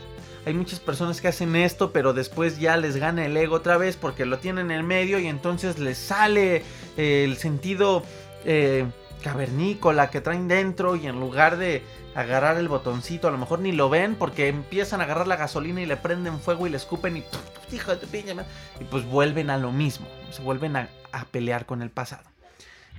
Hay 0.45 0.53
muchas 0.53 0.79
personas 0.79 1.19
que 1.19 1.27
hacen 1.27 1.58
esto, 1.58 1.91
pero 1.91 2.13
después 2.13 2.58
ya 2.58 2.77
les 2.77 2.95
gana 2.95 3.25
el 3.25 3.36
ego 3.36 3.58
otra 3.58 3.75
vez 3.75 3.97
porque 3.97 4.25
lo 4.25 4.39
tienen 4.39 4.71
en 4.71 4.88
medio 4.88 5.19
y 5.19 5.27
entonces 5.27 5.77
les 5.77 5.97
sale 5.97 6.63
el 6.95 7.36
sentido 7.36 8.01
eh, 8.45 8.86
cavernícola 9.21 10.10
que 10.10 10.21
traen 10.21 10.47
dentro 10.47 10.95
y 10.95 11.05
en 11.05 11.19
lugar 11.19 11.58
de 11.58 11.84
agarrar 12.15 12.55
el 12.55 12.69
botoncito, 12.69 13.27
a 13.27 13.32
lo 13.32 13.38
mejor 13.38 13.60
ni 13.60 13.73
lo 13.73 13.89
ven 13.89 14.15
porque 14.15 14.47
empiezan 14.47 15.01
a 15.01 15.03
agarrar 15.03 15.27
la 15.27 15.36
gasolina 15.36 15.82
y 15.82 15.86
le 15.86 15.97
prenden 15.97 16.39
fuego 16.39 16.65
y 16.65 16.69
le 16.69 16.77
escupen 16.77 17.17
y 17.17 17.25
hijo 17.73 17.93
de 17.93 18.45
y 18.79 18.84
pues 18.86 19.03
vuelven 19.03 19.49
a 19.49 19.58
lo 19.58 19.73
mismo, 19.73 20.08
se 20.32 20.41
vuelven 20.41 20.77
a, 20.77 20.88
pelear 21.29 21.65
con 21.65 21.82
el 21.82 21.89
pasado. 21.89 22.23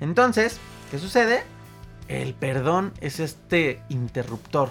Entonces, 0.00 0.60
¿qué 0.90 0.98
sucede? 0.98 1.44
El 2.10 2.34
perdón 2.34 2.92
es 3.00 3.20
este 3.20 3.80
interruptor 3.88 4.68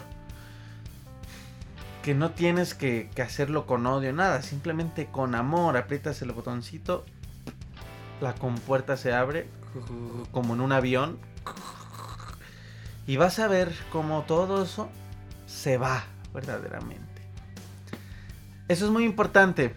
que 2.04 2.14
no 2.14 2.32
tienes 2.32 2.74
que, 2.74 3.10
hacerlo 3.24 3.66
con 3.66 3.88
odio, 3.88 4.12
nada, 4.12 4.42
simplemente 4.42 5.06
con 5.06 5.34
amor, 5.36 5.78
aprietas 5.78 6.22
el 6.22 6.34
botoncito, 6.34 7.06
la 8.20 8.36
compuerta 8.36 8.98
se 8.98 9.14
abre 9.14 9.48
como 10.34 10.54
en 10.54 10.60
un 10.60 10.74
avión 10.74 11.18
y 13.08 13.16
vas 13.16 13.40
a 13.40 13.48
ver 13.48 13.74
cómo 13.90 14.24
todo 14.24 14.62
eso 14.64 14.90
se 15.48 15.78
va 15.78 16.04
verdaderamente. 16.34 17.22
Eso 18.68 18.84
es 18.84 18.92
muy 18.92 19.06
importante. 19.06 19.74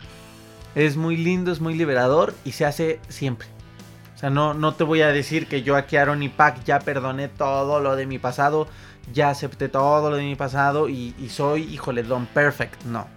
Es 0.74 0.96
muy 0.96 1.16
lindo, 1.16 1.52
es 1.52 1.60
muy 1.60 1.74
liberador 1.74 2.34
y 2.44 2.52
se 2.52 2.64
hace 2.64 2.98
siempre. 3.08 3.51
Sea, 4.22 4.30
no, 4.30 4.54
no 4.54 4.72
te 4.74 4.84
voy 4.84 5.02
a 5.02 5.08
decir 5.08 5.48
que 5.48 5.64
yo 5.64 5.74
aquí 5.74 5.96
Aaron 5.96 6.22
y 6.22 6.28
Pac 6.28 6.62
ya 6.62 6.78
perdoné 6.78 7.26
todo 7.26 7.80
lo 7.80 7.96
de 7.96 8.06
mi 8.06 8.20
pasado, 8.20 8.68
ya 9.12 9.30
acepté 9.30 9.68
todo 9.68 10.10
lo 10.10 10.16
de 10.16 10.22
mi 10.22 10.36
pasado 10.36 10.88
y, 10.88 11.12
y 11.18 11.28
soy, 11.28 11.64
híjole, 11.64 12.04
don 12.04 12.26
perfect. 12.26 12.84
No. 12.84 13.08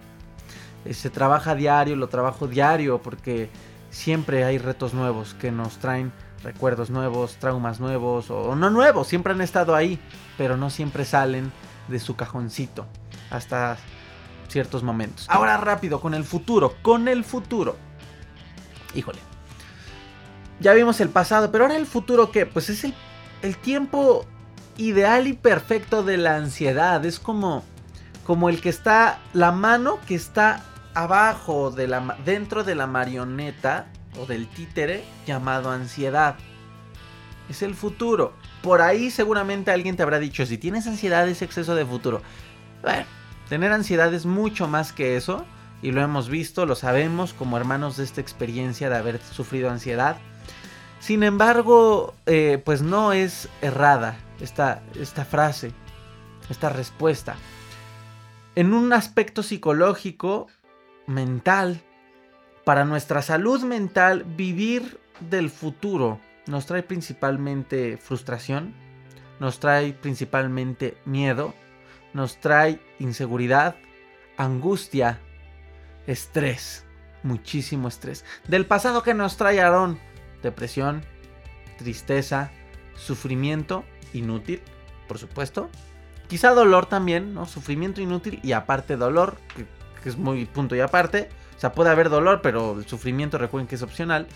Se 0.90 1.08
trabaja 1.08 1.54
diario, 1.54 1.94
lo 1.94 2.08
trabajo 2.08 2.48
diario 2.48 3.00
porque 3.00 3.50
siempre 3.88 4.42
hay 4.42 4.58
retos 4.58 4.94
nuevos 4.94 5.34
que 5.34 5.52
nos 5.52 5.78
traen 5.78 6.10
recuerdos 6.42 6.90
nuevos, 6.90 7.36
traumas 7.36 7.78
nuevos 7.78 8.28
o 8.32 8.56
no 8.56 8.68
nuevos, 8.70 9.06
siempre 9.06 9.32
han 9.32 9.42
estado 9.42 9.76
ahí, 9.76 10.00
pero 10.36 10.56
no 10.56 10.70
siempre 10.70 11.04
salen 11.04 11.52
de 11.86 12.00
su 12.00 12.16
cajoncito 12.16 12.84
hasta 13.30 13.76
ciertos 14.48 14.82
momentos. 14.82 15.26
Ahora 15.30 15.56
rápido, 15.56 16.00
con 16.00 16.14
el 16.14 16.24
futuro, 16.24 16.74
con 16.82 17.06
el 17.06 17.22
futuro. 17.22 17.76
Híjole. 18.92 19.35
Ya 20.60 20.72
vimos 20.72 21.00
el 21.00 21.10
pasado, 21.10 21.52
pero 21.52 21.64
ahora 21.64 21.76
el 21.76 21.86
futuro 21.86 22.30
qué? 22.30 22.46
Pues 22.46 22.70
es 22.70 22.84
el, 22.84 22.94
el 23.42 23.56
tiempo 23.56 24.24
ideal 24.78 25.26
y 25.26 25.32
perfecto 25.32 26.02
de 26.02 26.16
la 26.16 26.36
ansiedad. 26.36 27.04
Es 27.04 27.20
como, 27.20 27.64
como 28.24 28.48
el 28.48 28.60
que 28.60 28.68
está, 28.68 29.18
la 29.32 29.52
mano 29.52 29.98
que 30.06 30.14
está 30.14 30.64
abajo, 30.94 31.70
de 31.70 31.88
la, 31.88 32.16
dentro 32.24 32.64
de 32.64 32.74
la 32.74 32.86
marioneta 32.86 33.86
o 34.18 34.26
del 34.26 34.48
títere 34.48 35.04
llamado 35.26 35.70
ansiedad. 35.70 36.36
Es 37.48 37.62
el 37.62 37.74
futuro. 37.74 38.34
Por 38.62 38.80
ahí 38.80 39.10
seguramente 39.10 39.70
alguien 39.70 39.96
te 39.96 40.02
habrá 40.02 40.18
dicho, 40.18 40.46
si 40.46 40.58
tienes 40.58 40.86
ansiedad 40.86 41.28
es 41.28 41.42
exceso 41.42 41.74
de 41.74 41.84
futuro. 41.84 42.22
Bueno, 42.82 43.04
tener 43.48 43.72
ansiedad 43.72 44.12
es 44.14 44.26
mucho 44.26 44.68
más 44.68 44.92
que 44.92 45.16
eso. 45.16 45.44
Y 45.82 45.92
lo 45.92 46.00
hemos 46.00 46.30
visto, 46.30 46.64
lo 46.64 46.74
sabemos 46.74 47.34
como 47.34 47.58
hermanos 47.58 47.98
de 47.98 48.04
esta 48.04 48.22
experiencia 48.22 48.88
de 48.88 48.96
haber 48.96 49.20
sufrido 49.20 49.70
ansiedad. 49.70 50.16
Sin 51.06 51.22
embargo, 51.22 52.14
eh, 52.26 52.60
pues 52.64 52.82
no 52.82 53.12
es 53.12 53.48
errada 53.62 54.18
esta, 54.40 54.82
esta 55.00 55.24
frase, 55.24 55.70
esta 56.50 56.68
respuesta. 56.68 57.36
En 58.56 58.74
un 58.74 58.92
aspecto 58.92 59.44
psicológico, 59.44 60.48
mental, 61.06 61.80
para 62.64 62.84
nuestra 62.84 63.22
salud 63.22 63.62
mental, 63.62 64.24
vivir 64.24 64.98
del 65.20 65.48
futuro 65.48 66.18
nos 66.48 66.66
trae 66.66 66.82
principalmente 66.82 67.98
frustración, 67.98 68.74
nos 69.38 69.60
trae 69.60 69.92
principalmente 69.92 70.98
miedo, 71.04 71.54
nos 72.14 72.40
trae 72.40 72.80
inseguridad, 72.98 73.76
angustia, 74.36 75.20
estrés, 76.08 76.84
muchísimo 77.22 77.86
estrés. 77.86 78.24
Del 78.48 78.66
pasado 78.66 79.04
que 79.04 79.14
nos 79.14 79.36
trae 79.36 79.60
Aarón, 79.60 80.00
depresión, 80.46 81.04
tristeza, 81.78 82.50
sufrimiento 82.96 83.84
inútil, 84.12 84.62
por 85.06 85.18
supuesto. 85.18 85.68
Quizá 86.28 86.50
dolor 86.50 86.86
también, 86.86 87.34
¿no? 87.34 87.46
Sufrimiento 87.46 88.00
inútil 88.00 88.40
y 88.42 88.52
aparte 88.52 88.96
dolor, 88.96 89.36
que, 89.54 89.66
es 90.08 90.16
muy 90.16 90.46
punto 90.46 90.76
y 90.76 90.80
aparte. 90.80 91.28
O 91.56 91.60
sea, 91.60 91.72
puede 91.72 91.90
haber 91.90 92.10
dolor, 92.10 92.40
pero 92.42 92.78
el 92.78 92.86
sufrimiento 92.86 93.38
recuerden 93.38 93.66
que 93.66 93.74
es 93.74 93.82
opcional. 93.82 94.26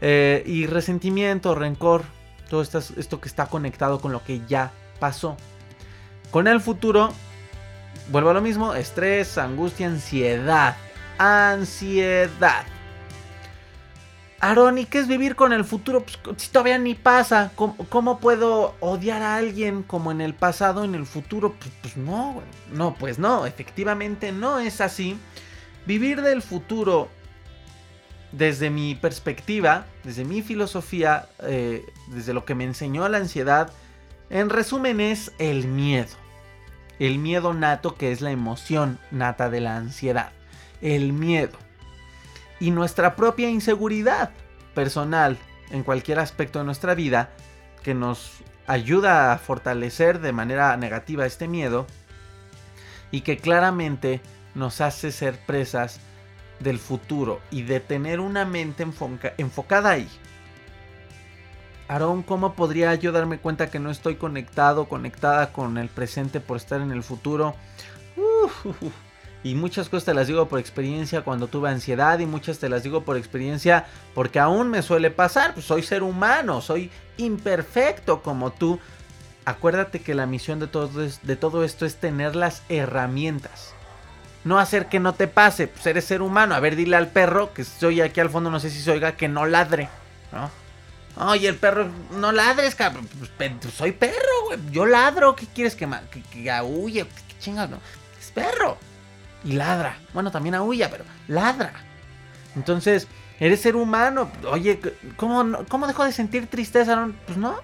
Eh, 0.00 0.42
y 0.44 0.66
resentimiento, 0.66 1.54
rencor, 1.54 2.02
todo 2.50 2.62
esto, 2.62 2.78
esto 2.96 3.20
que 3.20 3.28
está 3.28 3.46
conectado 3.46 4.00
con 4.00 4.12
lo 4.12 4.24
que 4.24 4.42
ya 4.46 4.72
pasó. 4.98 5.36
Con 6.30 6.48
el 6.48 6.60
futuro, 6.60 7.12
vuelvo 8.10 8.30
a 8.30 8.34
lo 8.34 8.40
mismo, 8.40 8.74
estrés, 8.74 9.38
angustia, 9.38 9.86
ansiedad. 9.86 10.76
Ansiedad. 11.18 12.64
Aaron, 14.44 14.76
¿y 14.76 14.84
qué 14.84 14.98
es 14.98 15.08
vivir 15.08 15.36
con 15.36 15.54
el 15.54 15.64
futuro? 15.64 16.04
Pues 16.04 16.18
si 16.36 16.50
todavía 16.50 16.76
ni 16.76 16.94
pasa. 16.94 17.52
¿Cómo, 17.54 18.20
puedo 18.20 18.74
odiar 18.80 19.22
a 19.22 19.36
alguien 19.36 19.82
como 19.82 20.12
en 20.12 20.20
el 20.20 20.34
pasado, 20.34 20.84
en 20.84 20.94
el 20.94 21.06
futuro? 21.06 21.54
Pues, 21.54 21.70
pues 21.80 21.96
no, 21.96 22.42
no, 22.70 22.94
pues 22.94 23.18
no, 23.18 23.46
efectivamente 23.46 24.32
no 24.32 24.58
es 24.58 24.82
así. 24.82 25.16
Vivir 25.86 26.20
del 26.20 26.42
futuro, 26.42 27.08
desde 28.32 28.68
mi 28.68 28.94
perspectiva, 28.94 29.86
desde 30.02 30.26
mi 30.26 30.42
filosofía, 30.42 31.26
eh, 31.44 31.82
desde 32.08 32.34
lo 32.34 32.44
que 32.44 32.54
me 32.54 32.64
enseñó 32.64 33.08
la 33.08 33.16
ansiedad, 33.16 33.72
en 34.28 34.50
resumen 34.50 35.00
es 35.00 35.32
el 35.38 35.68
miedo. 35.68 36.12
El 36.98 37.18
miedo 37.18 37.54
nato 37.54 37.94
que 37.94 38.12
es 38.12 38.20
la 38.20 38.30
emoción 38.30 38.98
nata 39.10 39.48
de 39.48 39.62
la 39.62 39.78
ansiedad. 39.78 40.32
El 40.82 41.14
miedo 41.14 41.63
y 42.60 42.70
nuestra 42.70 43.16
propia 43.16 43.50
inseguridad 43.50 44.30
personal 44.74 45.38
en 45.70 45.82
cualquier 45.82 46.18
aspecto 46.18 46.58
de 46.58 46.64
nuestra 46.64 46.94
vida 46.94 47.30
que 47.82 47.94
nos 47.94 48.42
ayuda 48.66 49.32
a 49.32 49.38
fortalecer 49.38 50.20
de 50.20 50.32
manera 50.32 50.76
negativa 50.76 51.26
este 51.26 51.48
miedo 51.48 51.86
y 53.10 53.20
que 53.20 53.38
claramente 53.38 54.20
nos 54.54 54.80
hace 54.80 55.12
ser 55.12 55.38
presas 55.46 56.00
del 56.60 56.78
futuro 56.78 57.40
y 57.50 57.62
de 57.62 57.80
tener 57.80 58.20
una 58.20 58.44
mente 58.44 58.86
enfocada 59.38 59.90
ahí. 59.90 60.08
Aarón, 61.88 62.22
¿cómo 62.22 62.54
podría 62.54 62.94
yo 62.94 63.12
darme 63.12 63.38
cuenta 63.38 63.70
que 63.70 63.78
no 63.78 63.90
estoy 63.90 64.16
conectado, 64.16 64.88
conectada 64.88 65.52
con 65.52 65.76
el 65.76 65.88
presente 65.88 66.40
por 66.40 66.56
estar 66.56 66.80
en 66.80 66.92
el 66.92 67.02
futuro? 67.02 67.54
Y 69.44 69.54
muchas 69.54 69.90
cosas 69.90 70.06
te 70.06 70.14
las 70.14 70.26
digo 70.26 70.48
por 70.48 70.58
experiencia 70.58 71.20
cuando 71.20 71.48
tuve 71.48 71.68
ansiedad 71.68 72.18
y 72.18 72.24
muchas 72.24 72.58
te 72.58 72.70
las 72.70 72.82
digo 72.82 73.04
por 73.04 73.18
experiencia 73.18 73.84
porque 74.14 74.40
aún 74.40 74.70
me 74.70 74.80
suele 74.80 75.10
pasar. 75.10 75.52
Pues 75.52 75.66
soy 75.66 75.82
ser 75.82 76.02
humano, 76.02 76.62
soy 76.62 76.90
imperfecto 77.18 78.22
como 78.22 78.52
tú. 78.52 78.80
Acuérdate 79.44 80.00
que 80.00 80.14
la 80.14 80.24
misión 80.24 80.60
de 80.60 80.66
todo, 80.66 80.88
de 80.88 81.36
todo 81.36 81.62
esto 81.62 81.84
es 81.84 81.96
tener 81.96 82.34
las 82.34 82.62
herramientas. 82.70 83.74
No 84.44 84.58
hacer 84.58 84.86
que 84.86 84.98
no 84.98 85.12
te 85.12 85.28
pase, 85.28 85.68
pues 85.68 85.84
eres 85.84 86.06
ser 86.06 86.22
humano. 86.22 86.54
A 86.54 86.60
ver, 86.60 86.74
dile 86.74 86.96
al 86.96 87.08
perro, 87.08 87.52
que 87.52 87.62
estoy 87.62 88.00
aquí 88.00 88.20
al 88.20 88.30
fondo, 88.30 88.50
no 88.50 88.60
sé 88.60 88.70
si 88.70 88.80
se 88.80 88.92
oiga, 88.92 89.12
que 89.12 89.28
no 89.28 89.44
ladre. 89.44 89.90
¿no? 90.32 90.50
Oye, 91.28 91.48
el 91.48 91.56
perro, 91.56 91.90
no 92.12 92.32
ladres, 92.32 92.74
cabrón. 92.74 93.06
Pues, 93.18 93.30
soy 93.74 93.92
perro, 93.92 94.46
güey. 94.46 94.58
Yo 94.70 94.86
ladro. 94.86 95.36
¿Qué 95.36 95.46
quieres 95.46 95.74
que, 95.74 95.86
que, 96.10 96.22
que 96.22 96.50
aúlle? 96.50 97.04
¿Qué 97.28 97.38
chingas? 97.38 97.68
Es 98.18 98.30
perro 98.30 98.78
y 99.44 99.52
ladra. 99.52 99.98
Bueno, 100.12 100.30
también 100.30 100.54
aúlla, 100.54 100.90
pero 100.90 101.04
ladra. 101.28 101.72
Entonces, 102.56 103.08
eres 103.38 103.60
ser 103.60 103.76
humano. 103.76 104.30
Oye, 104.50 104.80
¿cómo, 105.16 105.64
cómo 105.68 105.86
dejo 105.86 106.04
de 106.04 106.12
sentir 106.12 106.46
tristeza, 106.46 106.92
Aaron? 106.92 107.16
Pues 107.26 107.38
no. 107.38 107.56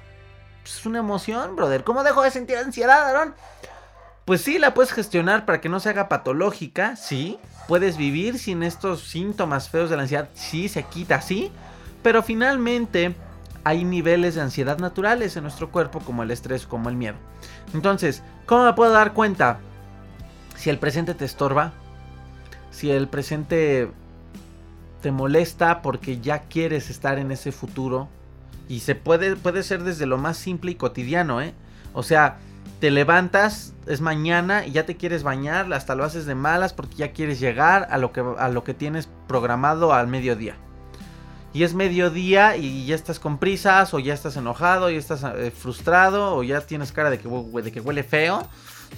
Pues 0.63 0.79
es 0.79 0.87
una 0.87 0.99
emoción, 0.99 1.57
brother. 1.57 1.85
¿Cómo 1.85 2.03
dejo 2.03 2.23
de 2.23 2.31
sentir 2.31 2.57
ansiedad, 2.57 3.09
Aaron? 3.09 3.35
Pues 4.25 4.43
sí, 4.43 4.59
la 4.59 4.75
puedes 4.75 4.93
gestionar 4.93 5.45
para 5.45 5.61
que 5.61 5.69
no 5.69 5.81
se 5.81 5.89
haga 5.89 6.09
patológica, 6.09 6.97
sí. 6.97 7.39
Puedes 7.67 7.97
vivir 7.97 8.39
sin 8.39 8.63
estos 8.63 9.03
síntomas 9.03 9.69
feos 9.69 9.91
de 9.91 9.97
la 9.97 10.03
ansiedad, 10.03 10.29
sí, 10.35 10.69
se 10.69 10.83
quita, 10.85 11.21
sí. 11.21 11.51
Pero 12.03 12.23
finalmente 12.23 13.15
hay 13.65 13.85
niveles 13.85 14.35
de 14.35 14.43
ansiedad 14.43 14.79
naturales 14.79 15.37
en 15.37 15.43
nuestro 15.43 15.71
cuerpo, 15.71 16.01
como 16.01 16.23
el 16.23 16.31
estrés, 16.31 16.67
como 16.67 16.89
el 16.89 16.97
miedo. 16.97 17.17
Entonces, 17.75 18.23
¿cómo 18.47 18.65
me 18.65 18.73
puedo 18.73 18.93
dar 18.93 19.13
cuenta? 19.13 19.59
Si 20.61 20.69
el 20.69 20.79
presente 20.79 21.15
te 21.15 21.25
estorba, 21.25 21.73
si 22.71 22.91
el 22.91 23.09
presente 23.09 23.91
te 25.01 25.11
molesta 25.11 25.81
porque 25.81 26.21
ya 26.21 26.41
quieres 26.43 26.91
estar 26.91 27.19
en 27.19 27.33
ese 27.33 27.51
futuro, 27.51 28.11
y 28.69 28.81
se 28.81 28.95
puede, 28.95 29.37
puede 29.37 29.63
ser 29.63 29.85
desde 29.85 30.05
lo 30.05 30.19
más 30.19 30.37
simple 30.37 30.73
y 30.73 30.75
cotidiano, 30.75 31.41
¿eh? 31.41 31.55
O 31.95 32.03
sea, 32.03 32.37
te 32.79 32.91
levantas, 32.91 33.73
es 33.87 34.03
mañana 34.03 34.67
y 34.67 34.73
ya 34.73 34.85
te 34.85 34.99
quieres 34.99 35.23
bañar, 35.23 35.73
hasta 35.73 35.95
lo 35.95 36.05
haces 36.05 36.27
de 36.27 36.35
malas 36.35 36.75
porque 36.75 36.97
ya 36.97 37.13
quieres 37.13 37.41
llegar 37.41 37.89
a 37.91 37.97
lo 37.97 38.13
que, 38.13 38.21
a 38.21 38.49
lo 38.51 38.63
que 38.63 38.75
tienes 38.75 39.09
programado 39.29 39.95
al 39.95 40.09
mediodía. 40.09 40.57
Y 41.55 41.63
es 41.63 41.73
mediodía 41.73 42.59
y 42.59 42.85
ya 42.85 42.97
estás 42.97 43.19
con 43.19 43.39
prisas, 43.39 43.95
o 43.95 43.99
ya 43.99 44.13
estás 44.13 44.37
enojado, 44.37 44.91
ya 44.91 44.99
estás 44.99 45.25
eh, 45.25 45.51
frustrado, 45.51 46.37
o 46.37 46.43
ya 46.43 46.61
tienes 46.61 46.93
cara 46.93 47.09
de 47.09 47.19
que 47.19 47.29
huele 47.29 48.05
feo. 48.05 48.47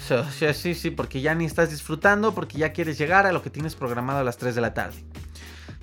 Sí, 0.00 0.52
sí, 0.54 0.74
sí, 0.74 0.90
porque 0.90 1.20
ya 1.20 1.34
ni 1.34 1.44
estás 1.44 1.70
disfrutando, 1.70 2.34
porque 2.34 2.58
ya 2.58 2.72
quieres 2.72 2.98
llegar 2.98 3.26
a 3.26 3.32
lo 3.32 3.42
que 3.42 3.50
tienes 3.50 3.74
programado 3.74 4.20
a 4.20 4.24
las 4.24 4.36
3 4.36 4.54
de 4.54 4.60
la 4.60 4.74
tarde. 4.74 5.04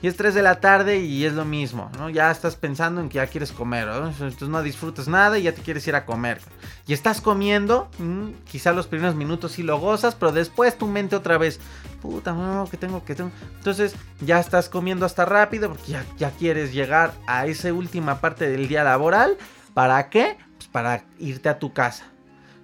Y 0.01 0.07
es 0.07 0.15
3 0.15 0.33
de 0.33 0.41
la 0.41 0.61
tarde 0.61 0.99
y 0.99 1.25
es 1.25 1.33
lo 1.33 1.43
mismo, 1.43 1.91
¿no? 1.97 2.09
Ya 2.09 2.31
estás 2.31 2.55
pensando 2.55 3.01
en 3.01 3.09
que 3.09 3.15
ya 3.15 3.27
quieres 3.27 3.51
comer. 3.51 3.89
Entonces 3.89 4.47
no 4.47 4.61
disfrutas 4.63 5.09
nada 5.09 5.37
y 5.37 5.43
ya 5.43 5.53
te 5.53 5.61
quieres 5.61 5.85
ir 5.87 5.95
a 5.95 6.05
comer. 6.05 6.39
Y 6.87 6.93
estás 6.93 7.19
comiendo, 7.19 7.89
mm, 7.97 8.29
quizá 8.49 8.71
los 8.71 8.87
primeros 8.87 9.15
minutos 9.15 9.53
sí 9.53 9.63
lo 9.63 9.77
gozas, 9.77 10.15
pero 10.15 10.31
después 10.31 10.77
tu 10.77 10.87
mente 10.87 11.17
otra 11.17 11.37
vez, 11.37 11.59
puta, 12.01 12.31
no, 12.31 12.65
que 12.71 12.77
tengo 12.77 13.03
que 13.03 13.13
tengo. 13.13 13.31
Entonces 13.57 13.93
ya 14.21 14.39
estás 14.39 14.69
comiendo 14.69 15.05
hasta 15.05 15.25
rápido 15.25 15.67
porque 15.67 15.91
ya, 15.91 16.05
ya 16.17 16.31
quieres 16.31 16.71
llegar 16.71 17.13
a 17.27 17.45
esa 17.47 17.73
última 17.73 18.21
parte 18.21 18.49
del 18.49 18.69
día 18.69 18.85
laboral. 18.85 19.37
¿Para 19.73 20.09
qué? 20.09 20.37
Pues 20.57 20.69
para 20.69 21.03
irte 21.19 21.49
a 21.49 21.59
tu 21.59 21.73
casa. 21.73 22.05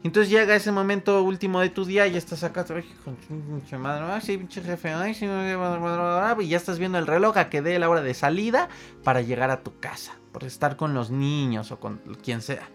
Entonces 0.05 0.29
llega 0.29 0.55
ese 0.55 0.71
momento 0.71 1.23
último 1.23 1.61
de 1.61 1.69
tu 1.69 1.83
día 1.83 2.05
y 2.05 2.15
estás 2.15 2.43
acá, 2.43 2.63
con 2.63 3.81
madre, 3.81 4.05
ay, 4.05 4.37
pinche 4.37 4.61
jefe, 4.61 4.93
y 6.41 6.47
ya 6.47 6.57
estás 6.57 6.77
viendo 6.77 6.99
el 6.99 7.07
reloj 7.07 7.35
a 7.37 7.49
que 7.49 7.63
dé 7.63 7.79
la 7.79 7.89
hora 7.89 8.03
de 8.03 8.13
salida 8.13 8.69
para 9.03 9.21
llegar 9.21 9.49
a 9.49 9.63
tu 9.63 9.79
casa, 9.79 10.13
por 10.31 10.43
estar 10.43 10.77
con 10.77 10.93
los 10.93 11.09
niños 11.09 11.71
o 11.71 11.79
con 11.79 12.01
quien 12.23 12.43
sea. 12.43 12.69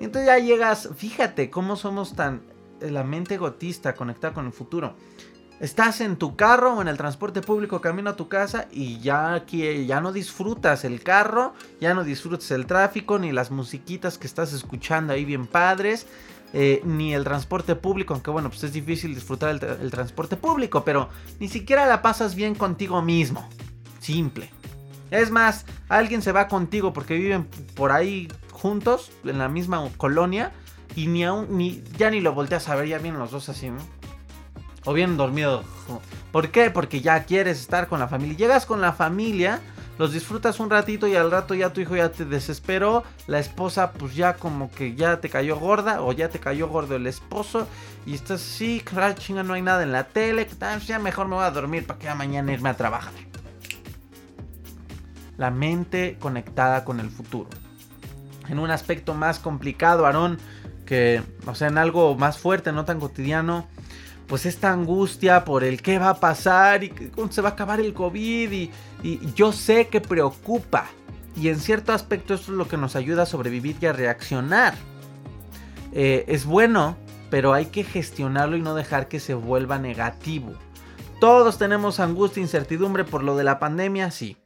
Entonces 0.00 0.26
ya 0.26 0.38
llegas, 0.38 0.90
fíjate 0.94 1.48
cómo 1.48 1.76
somos 1.76 2.14
tan, 2.14 2.42
eh, 2.82 2.90
la 2.90 3.04
mente 3.04 3.38
gotista 3.38 3.94
conectada 3.94 4.34
con 4.34 4.44
el 4.44 4.52
futuro. 4.52 4.96
Estás 5.60 6.02
en 6.02 6.16
tu 6.16 6.36
carro 6.36 6.74
o 6.74 6.82
en 6.82 6.88
el 6.88 6.98
transporte 6.98 7.40
público 7.40 7.80
camino 7.80 8.10
a 8.10 8.16
tu 8.16 8.28
casa 8.28 8.66
y 8.70 8.98
ya 8.98 9.32
aquí 9.32 9.86
ya 9.86 10.02
no 10.02 10.12
disfrutas 10.12 10.84
el 10.84 11.02
carro, 11.02 11.54
ya 11.80 11.94
no 11.94 12.04
disfrutas 12.04 12.50
el 12.50 12.66
tráfico 12.66 13.18
ni 13.18 13.32
las 13.32 13.50
musiquitas 13.50 14.18
que 14.18 14.26
estás 14.26 14.52
escuchando 14.52 15.14
ahí 15.14 15.24
bien 15.24 15.46
padres 15.46 16.06
eh, 16.56 16.80
ni 16.84 17.12
el 17.12 17.24
transporte 17.24 17.74
público, 17.74 18.14
aunque 18.14 18.30
bueno, 18.30 18.48
pues 18.48 18.62
es 18.62 18.72
difícil 18.72 19.12
disfrutar 19.12 19.50
el, 19.50 19.90
transporte 19.90 20.36
público, 20.36 20.84
pero 20.84 21.08
ni 21.40 21.48
siquiera 21.48 21.84
la 21.84 22.00
pasas 22.00 22.36
bien 22.36 22.54
contigo 22.54 23.02
mismo. 23.02 23.48
Simple. 23.98 24.50
Es 25.10 25.32
más, 25.32 25.66
alguien 25.88 26.22
se 26.22 26.30
va 26.30 26.46
contigo 26.46 26.92
porque 26.92 27.14
viven 27.14 27.48
por 27.74 27.90
ahí 27.90 28.28
juntos, 28.52 29.10
en 29.24 29.38
la 29.38 29.48
misma 29.48 29.88
colonia, 29.96 30.52
y 30.94 31.08
ni 31.08 31.24
aún, 31.24 31.58
ni, 31.58 31.82
ya 31.98 32.08
ni 32.08 32.20
lo 32.20 32.34
volteas 32.34 32.68
a 32.68 32.76
ver, 32.76 32.86
ya 32.86 32.98
vienen 32.98 33.18
los 33.18 33.32
dos 33.32 33.48
así, 33.48 33.70
¿no? 33.70 33.80
O 34.84 34.92
bien 34.92 35.16
dormido. 35.16 35.64
¿Por 36.30 36.50
qué? 36.50 36.70
Porque 36.70 37.00
ya 37.00 37.24
quieres 37.24 37.58
estar 37.58 37.88
con 37.88 37.98
la 37.98 38.06
familia. 38.06 38.36
Llegas 38.36 38.64
con 38.64 38.80
la 38.80 38.92
familia 38.92 39.60
los 39.98 40.12
disfrutas 40.12 40.60
un 40.60 40.70
ratito 40.70 41.06
y 41.06 41.14
al 41.14 41.30
rato 41.30 41.54
ya 41.54 41.72
tu 41.72 41.80
hijo 41.80 41.96
ya 41.96 42.10
te 42.10 42.24
desesperó, 42.24 43.04
la 43.26 43.38
esposa 43.38 43.92
pues 43.92 44.14
ya 44.14 44.34
como 44.34 44.70
que 44.70 44.94
ya 44.94 45.20
te 45.20 45.28
cayó 45.28 45.56
gorda 45.56 46.02
o 46.02 46.12
ya 46.12 46.28
te 46.28 46.40
cayó 46.40 46.68
gordo 46.68 46.96
el 46.96 47.06
esposo 47.06 47.68
y 48.06 48.14
estás 48.14 48.42
así, 48.42 48.82
chinga, 49.16 49.42
no 49.42 49.54
hay 49.54 49.62
nada 49.62 49.82
en 49.82 49.92
la 49.92 50.08
tele, 50.08 50.48
ya 50.86 50.98
mejor 50.98 51.28
me 51.28 51.36
voy 51.36 51.44
a 51.44 51.50
dormir 51.50 51.86
para 51.86 51.98
que 51.98 52.06
ya 52.06 52.14
mañana 52.14 52.52
irme 52.52 52.70
a 52.70 52.74
trabajar. 52.74 53.12
La 55.36 55.50
mente 55.50 56.16
conectada 56.20 56.84
con 56.84 57.00
el 57.00 57.10
futuro. 57.10 57.50
En 58.48 58.58
un 58.58 58.70
aspecto 58.70 59.14
más 59.14 59.38
complicado, 59.38 60.06
Aarón, 60.06 60.38
que, 60.84 61.22
o 61.46 61.54
sea, 61.54 61.68
en 61.68 61.78
algo 61.78 62.14
más 62.14 62.38
fuerte, 62.38 62.72
no 62.72 62.84
tan 62.84 63.00
cotidiano, 63.00 63.66
pues 64.26 64.46
esta 64.46 64.72
angustia 64.72 65.44
por 65.44 65.64
el 65.64 65.82
qué 65.82 65.98
va 65.98 66.10
a 66.10 66.20
pasar 66.20 66.84
y 66.84 66.90
cómo 66.90 67.30
se 67.30 67.42
va 67.42 67.50
a 67.50 67.52
acabar 67.52 67.80
el 67.80 67.92
COVID 67.92 68.52
y, 68.52 68.70
yo 69.34 69.52
sé 69.52 69.88
que 69.88 70.00
preocupa. 70.00 70.86
Y 71.36 71.48
en 71.48 71.58
cierto 71.58 71.92
aspecto 71.92 72.34
esto 72.34 72.52
es 72.52 72.58
lo 72.58 72.68
que 72.68 72.76
nos 72.76 72.96
ayuda 72.96 73.24
a 73.24 73.26
sobrevivir 73.26 73.76
y 73.80 73.86
a 73.86 73.92
reaccionar. 73.92 74.74
Eh, 75.92 76.24
es 76.28 76.46
bueno, 76.46 76.96
pero 77.28 77.52
hay 77.52 77.66
que 77.66 77.84
gestionarlo 77.84 78.56
y 78.56 78.62
no 78.62 78.74
dejar 78.74 79.08
que 79.08 79.20
se 79.20 79.34
vuelva 79.34 79.78
negativo. 79.78 80.54
Todos 81.20 81.58
tenemos 81.58 82.00
angustia 82.00 82.40
e 82.40 82.44
incertidumbre 82.44 83.04
por 83.04 83.22
lo 83.22 83.36
de 83.36 83.44
la 83.44 83.58
pandemia, 83.58 84.10
sí. 84.10 84.36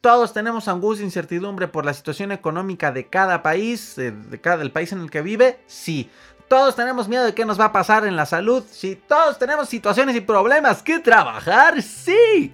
Todos 0.00 0.32
tenemos 0.32 0.68
angustia 0.68 1.02
e 1.02 1.06
incertidumbre 1.06 1.68
por 1.68 1.84
la 1.84 1.94
situación 1.94 2.32
económica 2.32 2.92
de 2.92 3.08
cada 3.08 3.42
país, 3.42 3.96
de, 3.96 4.40
cada 4.40 4.58
del 4.58 4.70
país 4.70 4.92
en 4.92 5.00
el 5.00 5.10
que 5.10 5.22
vive, 5.22 5.60
sí. 5.66 6.10
Todos 6.48 6.76
tenemos 6.76 7.08
miedo 7.08 7.24
de 7.24 7.34
qué 7.34 7.44
nos 7.44 7.60
va 7.60 7.66
a 7.66 7.72
pasar 7.72 8.06
en 8.06 8.16
la 8.16 8.24
salud. 8.24 8.64
Sí, 8.70 9.00
todos 9.06 9.38
tenemos 9.38 9.68
situaciones 9.68 10.16
y 10.16 10.22
problemas 10.22 10.82
que 10.82 10.98
trabajar. 10.98 11.82
Sí. 11.82 12.52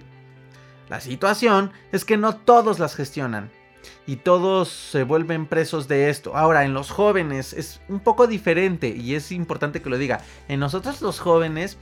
La 0.89 0.99
situación 0.99 1.71
es 1.93 2.03
que 2.03 2.17
no 2.17 2.35
todos 2.35 2.77
las 2.77 2.95
gestionan. 2.95 3.49
Y 4.05 4.17
todos 4.17 4.69
se 4.69 5.03
vuelven 5.03 5.45
presos 5.47 5.87
de 5.87 6.09
esto. 6.09 6.35
Ahora, 6.35 6.65
en 6.65 6.73
los 6.73 6.91
jóvenes 6.91 7.53
es 7.53 7.81
un 7.87 7.99
poco 7.99 8.27
diferente 8.27 8.89
y 8.89 9.15
es 9.15 9.31
importante 9.31 9.81
que 9.81 9.89
lo 9.89 9.97
diga. 9.97 10.21
En 10.47 10.59
nosotros 10.59 11.01
los 11.01 11.19
jóvenes 11.19 11.77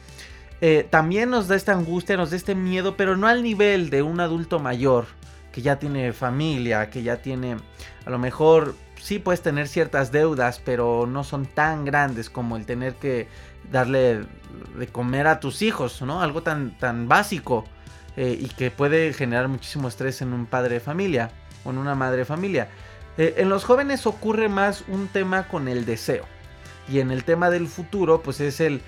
eh, 0.62 0.88
también 0.90 1.30
nos 1.32 1.48
da 1.48 1.56
esta 1.56 1.74
angustia, 1.74 2.16
nos 2.16 2.30
da 2.30 2.38
este 2.38 2.56
miedo, 2.56 2.96
pero 2.96 3.18
no 3.18 3.28
al 3.28 3.42
nivel 3.44 3.90
de 3.90 4.04
un 4.04 4.20
adulto 4.20 4.60
mayor. 4.60 5.08
que 5.52 5.62
ya 5.62 5.78
tiene 5.78 6.14
familia, 6.14 6.90
que 6.90 7.04
ya 7.04 7.18
tiene, 7.18 7.58
a 8.06 8.10
lo 8.10 8.18
mejor 8.18 8.76
sí 9.04 9.20
puedes 9.20 9.42
tener 9.42 9.68
ciertas 9.68 10.14
deudas, 10.14 10.62
pero 10.64 11.06
no 11.06 11.26
son 11.26 11.46
tan 11.46 11.84
grandes 11.84 12.30
como 12.30 12.56
el 12.56 12.66
tener 12.66 12.96
que 12.96 13.28
darle 13.70 14.26
de 14.78 14.88
comer 14.88 15.28
a 15.28 15.42
tus 15.42 15.62
hijos, 15.62 16.02
¿no? 16.02 16.22
Algo 16.22 16.42
tan, 16.42 16.78
tan 16.78 17.10
básico 17.10 17.66
eh, 18.16 18.38
y 18.40 18.48
que 18.48 18.72
puede 18.72 19.12
generar 19.12 19.50
muchísimo 19.50 19.90
estrés 19.90 20.22
en 20.22 20.32
un 20.32 20.46
padre 20.46 20.76
de 20.76 20.80
familia 20.80 21.32
o 21.66 21.72
en 21.72 21.80
una 21.80 21.96
madre 21.96 22.20
de 22.20 22.26
familia. 22.26 22.70
Eh, 23.18 23.36
en 23.38 23.50
los 23.50 23.66
jóvenes 23.66 24.08
ocurre 24.08 24.48
más 24.48 24.86
un 24.88 25.10
tema 25.10 25.50
con 25.50 25.68
el 25.68 25.86
deseo. 25.86 26.24
Y 26.88 27.00
en 27.00 27.12
el 27.12 27.26
tema 27.26 27.50
del 27.50 27.68
futuro, 27.68 28.22
pues 28.22 28.40
es 28.40 28.62
el, 28.62 28.82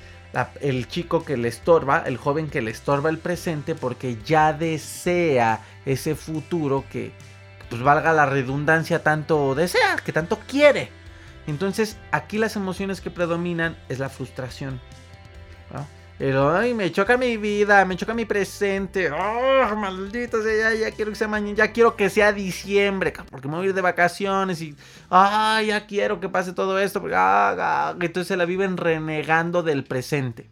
el 0.62 0.88
chico 0.88 1.26
que 1.26 1.36
le 1.36 1.50
estorba, 1.50 2.04
el 2.06 2.16
joven 2.16 2.50
que 2.50 2.62
le 2.62 2.72
estorba 2.72 3.10
el 3.10 3.18
presente 3.18 3.76
porque 3.76 4.18
ya 4.26 4.54
desea 4.54 5.60
ese 5.86 6.16
futuro 6.16 6.86
que, 6.90 7.12
pues 7.70 7.82
valga 7.82 8.14
la 8.14 8.26
redundancia, 8.26 9.04
tanto 9.04 9.56
desea, 9.56 9.98
que 10.04 10.12
tanto 10.12 10.40
quiere. 10.48 10.90
Entonces, 11.48 11.98
aquí 12.12 12.38
las 12.38 12.56
emociones 12.56 13.02
que 13.02 13.12
predominan 13.12 13.78
es 13.90 14.00
la 14.00 14.10
frustración. 14.10 14.80
Pero, 16.18 16.56
ay, 16.56 16.74
me 16.74 16.90
choca 16.94 17.18
mi 17.18 17.36
vida, 17.36 17.84
me 17.84 17.98
choca 17.98 18.14
mi 18.14 18.24
presente. 18.24 19.12
Oh, 19.12 19.76
maldito 19.76 20.42
sea, 20.42 20.74
ya, 20.74 20.92
quiero 20.92 21.12
que 21.12 21.18
sea 21.18 21.28
mañana, 21.28 21.58
ya 21.58 21.74
quiero 21.74 21.98
que 21.98 22.10
sea 22.10 22.32
diciembre, 22.32 23.12
porque 23.30 23.50
me 23.50 23.56
voy 23.56 23.66
a 23.66 23.70
ir 23.70 23.76
de 23.76 23.82
vacaciones 23.82 24.62
y, 24.62 24.78
ay, 25.10 25.68
ya 25.68 25.86
quiero 25.86 26.22
que 26.22 26.30
pase 26.30 26.54
todo 26.54 26.80
esto. 26.80 27.04
Ah, 27.14 27.56
ah, 27.60 27.96
entonces 28.00 28.30
se 28.30 28.38
la 28.38 28.46
viven 28.46 28.78
renegando 28.78 29.62
del 29.62 29.84
presente. 29.84 30.50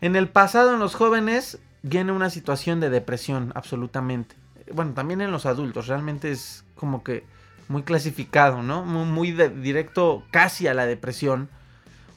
En 0.00 0.16
el 0.16 0.28
pasado, 0.28 0.72
en 0.72 0.80
los 0.80 0.94
jóvenes, 0.94 1.58
viene 1.82 2.12
una 2.12 2.30
situación 2.30 2.80
de 2.80 2.88
depresión, 2.88 3.52
absolutamente. 3.54 4.34
Bueno, 4.74 4.92
también 4.94 5.20
en 5.20 5.30
los 5.30 5.46
adultos, 5.46 5.86
realmente 5.86 6.30
es 6.30 6.64
como 6.74 7.02
que 7.02 7.24
muy 7.68 7.82
clasificado, 7.82 8.62
¿no? 8.62 8.84
Muy, 8.84 9.32
directo 9.32 10.22
casi 10.30 10.66
a 10.66 10.74
la 10.74 10.86
depresión 10.86 11.48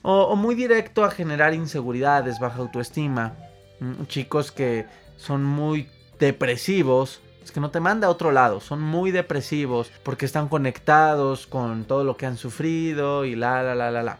o, 0.01 0.35
muy 0.35 0.55
directo 0.55 1.03
a 1.03 1.11
generar 1.11 1.53
inseguridades, 1.53 2.39
baja 2.39 2.59
autoestima. 2.59 3.35
Mm, 3.79 4.05
chicos 4.05 4.51
que 4.51 4.85
son 5.17 5.43
muy 5.43 5.87
depresivos. 6.19 7.21
Es 7.43 7.51
que 7.51 7.59
no 7.59 7.71
te 7.71 7.79
manda 7.79 8.07
a 8.07 8.11
otro 8.11 8.31
lado, 8.31 8.59
son 8.59 8.81
muy 8.81 9.11
depresivos 9.11 9.91
porque 10.03 10.25
están 10.25 10.47
conectados 10.47 11.47
con 11.47 11.85
todo 11.85 12.03
lo 12.03 12.15
que 12.15 12.27
han 12.27 12.37
sufrido 12.37 13.25
y 13.25 13.35
la 13.35 13.63
la 13.63 13.73
la 13.75 13.89
la 13.91 14.03
la. 14.03 14.19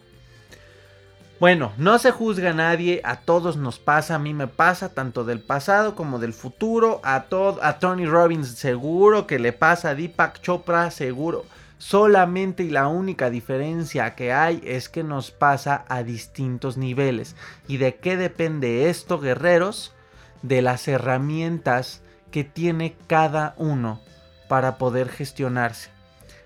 Bueno, 1.42 1.74
no 1.78 1.98
se 1.98 2.12
juzga 2.12 2.52
a 2.52 2.54
nadie, 2.54 3.02
a 3.04 3.22
todos 3.22 3.58
nos 3.58 3.80
pasa, 3.80 4.14
a 4.14 4.20
mí 4.20 4.32
me 4.32 4.46
pasa, 4.46 4.94
tanto 4.94 5.24
del 5.24 5.40
pasado 5.40 5.96
como 5.96 6.20
del 6.20 6.34
futuro, 6.34 7.02
a, 7.04 7.24
todo, 7.24 7.64
a 7.64 7.80
Tony 7.80 8.06
Robbins 8.06 8.50
seguro 8.50 9.26
que 9.26 9.40
le 9.40 9.52
pasa, 9.52 9.90
a 9.90 9.96
Deepak 9.96 10.42
Chopra 10.42 10.92
seguro. 10.92 11.46
Solamente 11.80 12.62
y 12.62 12.70
la 12.70 12.88
única 12.88 13.32
diferencia 13.32 14.14
que 14.14 14.32
hay 14.32 14.62
es 14.64 14.88
que 14.88 15.04
nos 15.04 15.32
pasa 15.32 15.84
a 15.88 16.04
distintos 16.04 16.78
niveles. 16.78 17.36
¿Y 17.68 17.78
de 17.78 17.96
qué 17.96 18.18
depende 18.18 18.92
esto, 18.92 19.20
guerreros? 19.20 19.96
De 20.44 20.62
las 20.62 20.88
herramientas 20.88 22.04
que 22.30 22.44
tiene 22.44 22.96
cada 23.08 23.56
uno 23.58 24.00
para 24.48 24.78
poder 24.78 25.10
gestionarse. 25.10 25.90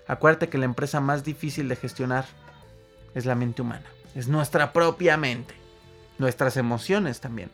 Acuérdate 0.08 0.48
que 0.48 0.56
la 0.56 0.64
empresa 0.64 1.00
más 1.00 1.22
difícil 1.22 1.68
de 1.68 1.76
gestionar 1.76 2.24
es 3.14 3.26
la 3.26 3.34
mente 3.34 3.60
humana. 3.60 3.84
Es 4.16 4.28
nuestra 4.28 4.72
propia 4.72 5.18
mente. 5.18 5.54
Nuestras 6.18 6.56
emociones 6.56 7.20
también. 7.20 7.50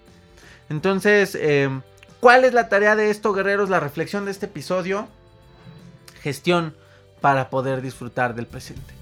Entonces, 0.71 1.37
eh, 1.39 1.69
¿cuál 2.21 2.45
es 2.45 2.55
la 2.55 2.69
tarea 2.69 2.95
de 2.95 3.11
esto, 3.11 3.33
guerreros? 3.33 3.69
La 3.69 3.81
reflexión 3.81 4.25
de 4.25 4.31
este 4.31 4.47
episodio. 4.47 5.09
Gestión 6.23 6.77
para 7.21 7.51
poder 7.51 7.83
disfrutar 7.83 8.37
del 8.37 8.47
presente. 8.47 8.95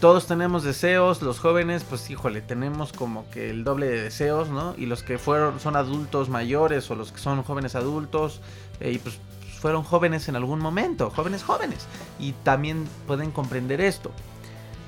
Todos 0.00 0.26
tenemos 0.26 0.62
deseos, 0.62 1.20
los 1.22 1.40
jóvenes, 1.40 1.82
pues 1.82 2.08
híjole, 2.10 2.42
tenemos 2.42 2.92
como 2.92 3.28
que 3.30 3.50
el 3.50 3.64
doble 3.64 3.86
de 3.86 4.02
deseos, 4.02 4.50
¿no? 4.50 4.74
Y 4.76 4.86
los 4.86 5.02
que 5.02 5.18
fueron, 5.18 5.58
son 5.58 5.74
adultos 5.74 6.28
mayores 6.28 6.90
o 6.90 6.94
los 6.94 7.12
que 7.12 7.18
son 7.18 7.42
jóvenes 7.42 7.74
adultos, 7.74 8.42
eh, 8.78 8.92
y 8.92 8.98
pues 8.98 9.18
fueron 9.58 9.82
jóvenes 9.82 10.28
en 10.28 10.36
algún 10.36 10.60
momento, 10.60 11.10
jóvenes 11.10 11.42
jóvenes, 11.42 11.86
y 12.20 12.32
también 12.32 12.86
pueden 13.06 13.30
comprender 13.30 13.80
esto. 13.80 14.12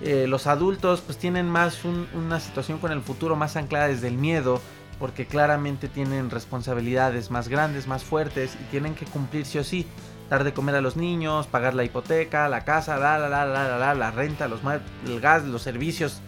Eh, 0.01 0.27
los 0.29 0.47
adultos 0.47 1.01
pues 1.01 1.19
tienen 1.19 1.51
más 1.51 1.85
una 1.85 2.39
situación 2.41 2.79
con 2.79 2.93
el 2.93 3.03
futuro 3.03 3.35
más 3.37 3.57
anclada 3.57 3.89
desde 3.89 4.09
el 4.09 4.17
miedo, 4.17 4.61
porque 4.99 5.27
claramente 5.27 5.89
tienen 5.89 6.31
responsabilidades 6.31 7.31
más 7.31 7.49
grandes, 7.49 7.87
más 7.87 8.05
fuertes 8.05 8.57
y 8.61 8.65
tienen 8.71 8.95
que 8.95 9.07
cumplir 9.07 9.47
sí 9.47 9.59
o 9.59 9.65
sí 9.65 9.87
dar 10.29 10.45
de 10.45 10.53
comer 10.53 10.75
a 10.75 10.81
los 10.81 10.97
niños, 10.97 11.47
pagar 11.47 11.75
la 11.75 11.85
hipoteca, 11.85 12.49
la 12.49 12.65
casa, 12.65 12.99
la, 12.99 13.19
la, 13.19 13.29
la, 13.29 13.47
la, 13.47 13.79
la, 13.79 13.95
la 13.95 14.11
renta, 14.11 14.47
los, 14.47 14.61
el 15.07 15.21
gas, 15.21 15.45
los 15.45 15.63
servicios. 15.63 16.21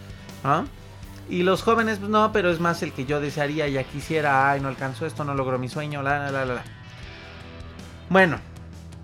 Y 1.29 1.43
los 1.43 1.61
jóvenes, 1.61 1.99
pues 1.99 2.09
no, 2.09 2.31
pero 2.31 2.49
es 2.49 2.59
más 2.59 2.81
el 2.83 2.93
que 2.93 3.05
yo 3.05 3.21
desearía, 3.21 3.67
ya 3.67 3.83
quisiera, 3.83 4.49
ay, 4.49 4.59
no 4.59 4.67
alcanzó 4.67 5.05
esto, 5.05 5.23
no 5.23 5.35
logró 5.35 5.59
mi 5.59 5.69
sueño, 5.69 6.01
la, 6.01 6.31
la, 6.31 6.45
la, 6.45 6.53
la. 6.55 6.63
Bueno, 8.09 8.37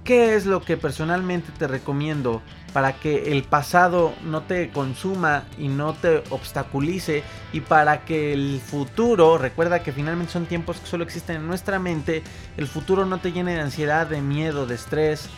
¿qué 0.03 0.36
es 0.36 0.45
lo 0.45 0.62
que 0.62 0.77
personalmente 0.77 1.51
te 1.58 1.67
recomiendo 1.67 2.41
para 2.73 2.93
que 2.93 3.32
el 3.32 3.43
pasado 3.43 4.13
no 4.23 4.43
te 4.43 4.69
consuma 4.69 5.45
y 5.58 5.67
no 5.67 5.93
te 5.93 6.23
obstaculice 6.30 7.23
y 7.53 7.62
para 7.62 8.06
que 8.06 8.34
el 8.34 8.62
futuro, 8.63 9.38
recuerda 9.38 9.84
que 9.84 9.91
finalmente 9.91 10.34
son 10.34 10.45
tiempos 10.45 10.77
que 10.77 10.88
solo 10.88 11.03
existen 11.03 11.38
en 11.38 11.47
nuestra 11.47 11.80
mente, 11.80 12.23
el 12.58 12.67
futuro 12.67 13.06
no 13.06 13.19
te 13.19 13.32
llene 13.32 13.56
de 13.56 13.62
ansiedad, 13.62 14.08
de 14.08 14.21
miedo, 14.21 14.65
de 14.65 14.75
estrés, 14.75 15.30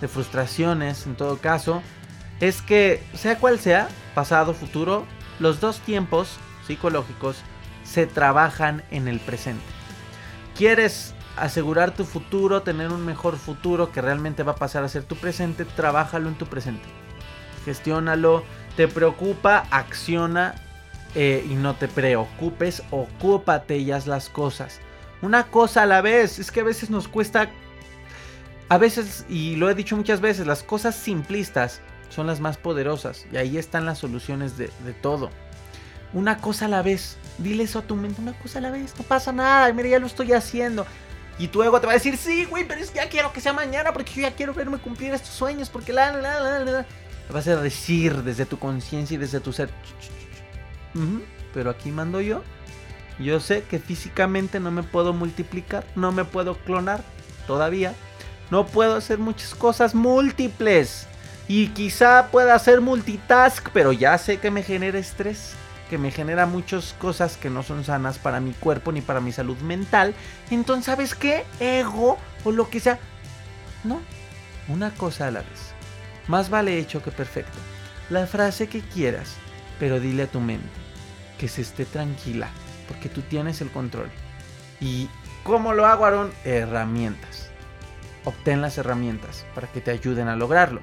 de 0.00 0.08
frustraciones 0.08 1.06
en 1.06 1.14
todo 1.14 1.38
caso, 1.38 1.82
es 2.40 2.60
que 2.60 3.02
sea 3.14 3.38
cual 3.38 3.58
sea, 3.58 3.88
pasado, 4.14 4.52
futuro, 4.52 5.06
los 5.38 5.60
dos 5.60 5.78
tiempos 5.80 6.38
psicológicos 6.66 7.36
se 7.84 8.06
trabajan 8.06 8.82
en 8.90 9.08
el 9.08 9.20
presente. 9.20 9.64
¿Quieres 10.56 11.14
asegurar 11.36 11.94
tu 11.94 12.04
futuro, 12.04 12.62
tener 12.62 12.90
un 12.90 13.04
mejor 13.04 13.36
futuro 13.36 13.90
que 13.90 14.02
realmente 14.02 14.42
va 14.42 14.52
a 14.52 14.56
pasar 14.56 14.84
a 14.84 14.88
ser 14.88 15.04
tu 15.04 15.16
presente, 15.16 15.64
trabájalo 15.64 16.28
en 16.28 16.34
tu 16.34 16.46
presente. 16.46 16.84
Gestiónalo, 17.64 18.44
te 18.76 18.88
preocupa, 18.88 19.66
acciona 19.70 20.54
eh, 21.14 21.46
y 21.48 21.54
no 21.54 21.74
te 21.74 21.88
preocupes, 21.88 22.82
ocúpate 22.90 23.78
y 23.78 23.92
haz 23.92 24.06
las 24.06 24.28
cosas. 24.28 24.80
Una 25.20 25.44
cosa 25.48 25.84
a 25.84 25.86
la 25.86 26.00
vez, 26.00 26.38
es 26.38 26.50
que 26.50 26.60
a 26.60 26.64
veces 26.64 26.90
nos 26.90 27.08
cuesta, 27.08 27.48
a 28.68 28.78
veces, 28.78 29.24
y 29.28 29.56
lo 29.56 29.70
he 29.70 29.74
dicho 29.74 29.96
muchas 29.96 30.20
veces, 30.20 30.46
las 30.46 30.62
cosas 30.62 30.96
simplistas 30.96 31.80
son 32.08 32.26
las 32.26 32.40
más 32.40 32.56
poderosas 32.56 33.26
y 33.32 33.36
ahí 33.36 33.56
están 33.56 33.86
las 33.86 33.98
soluciones 33.98 34.58
de, 34.58 34.70
de 34.84 34.92
todo. 34.92 35.30
Una 36.12 36.38
cosa 36.38 36.66
a 36.66 36.68
la 36.68 36.82
vez, 36.82 37.16
dile 37.38 37.64
eso 37.64 37.78
a 37.78 37.82
tu 37.82 37.94
mente, 37.96 38.20
una 38.20 38.34
cosa 38.34 38.58
a 38.58 38.62
la 38.62 38.70
vez, 38.70 38.94
no 38.98 39.04
pasa 39.04 39.32
nada, 39.32 39.72
mira, 39.72 39.88
ya 39.88 39.98
lo 39.98 40.06
estoy 40.06 40.32
haciendo. 40.32 40.84
Y 41.38 41.48
tu 41.48 41.62
ego 41.62 41.80
te 41.80 41.86
va 41.86 41.92
a 41.92 41.96
decir, 41.96 42.16
sí, 42.16 42.44
güey, 42.44 42.66
pero 42.66 42.80
es 42.80 42.90
que 42.90 42.96
ya 42.96 43.08
quiero 43.08 43.32
que 43.32 43.40
sea 43.40 43.52
mañana 43.52 43.92
porque 43.92 44.12
yo 44.14 44.22
ya 44.22 44.34
quiero 44.34 44.54
verme 44.54 44.78
cumplir 44.78 45.14
estos 45.14 45.34
sueños, 45.34 45.70
porque 45.70 45.92
la, 45.92 46.12
la, 46.12 46.40
la, 46.40 46.58
la. 46.60 46.86
Vas 47.30 47.48
a 47.48 47.56
decir 47.56 48.22
desde 48.22 48.44
tu 48.44 48.58
conciencia 48.58 49.14
y 49.14 49.18
desde 49.18 49.40
tu 49.40 49.52
ser. 49.52 49.70
pero 51.54 51.70
aquí 51.70 51.90
mando 51.90 52.20
yo. 52.20 52.42
Yo 53.18 53.40
sé 53.40 53.62
que 53.64 53.78
físicamente 53.78 54.60
no 54.60 54.70
me 54.70 54.82
puedo 54.82 55.12
multiplicar, 55.12 55.84
no 55.94 56.12
me 56.12 56.24
puedo 56.24 56.56
clonar 56.58 57.02
todavía. 57.46 57.94
No 58.50 58.66
puedo 58.66 58.96
hacer 58.96 59.18
muchas 59.18 59.54
cosas 59.54 59.94
múltiples. 59.94 61.06
Y 61.48 61.68
quizá 61.68 62.28
pueda 62.30 62.54
hacer 62.54 62.80
multitask, 62.80 63.68
pero 63.72 63.92
ya 63.92 64.16
sé 64.18 64.38
que 64.38 64.50
me 64.50 64.62
genera 64.62 64.98
estrés 64.98 65.54
que 65.92 65.98
me 65.98 66.10
genera 66.10 66.46
muchas 66.46 66.94
cosas 66.94 67.36
que 67.36 67.50
no 67.50 67.62
son 67.62 67.84
sanas 67.84 68.16
para 68.16 68.40
mi 68.40 68.52
cuerpo 68.52 68.92
ni 68.92 69.02
para 69.02 69.20
mi 69.20 69.30
salud 69.30 69.58
mental. 69.58 70.14
Entonces, 70.50 70.86
¿sabes 70.86 71.14
qué? 71.14 71.44
Ego 71.60 72.16
o 72.44 72.50
lo 72.50 72.70
que 72.70 72.80
sea. 72.80 72.98
No, 73.84 74.00
una 74.68 74.90
cosa 74.94 75.26
a 75.26 75.30
la 75.30 75.40
vez. 75.40 75.74
Más 76.28 76.48
vale 76.48 76.78
hecho 76.78 77.02
que 77.02 77.10
perfecto. 77.10 77.58
La 78.08 78.26
frase 78.26 78.68
que 78.68 78.80
quieras, 78.80 79.34
pero 79.78 80.00
dile 80.00 80.22
a 80.22 80.30
tu 80.30 80.40
mente 80.40 80.66
que 81.36 81.46
se 81.46 81.60
esté 81.60 81.84
tranquila, 81.84 82.48
porque 82.88 83.10
tú 83.10 83.20
tienes 83.20 83.60
el 83.60 83.70
control. 83.70 84.08
¿Y 84.80 85.10
cómo 85.44 85.74
lo 85.74 85.84
hago, 85.84 86.06
Aaron? 86.06 86.32
Herramientas. 86.46 87.50
Obtén 88.24 88.62
las 88.62 88.78
herramientas 88.78 89.44
para 89.54 89.70
que 89.70 89.82
te 89.82 89.90
ayuden 89.90 90.28
a 90.28 90.36
lograrlo. 90.36 90.80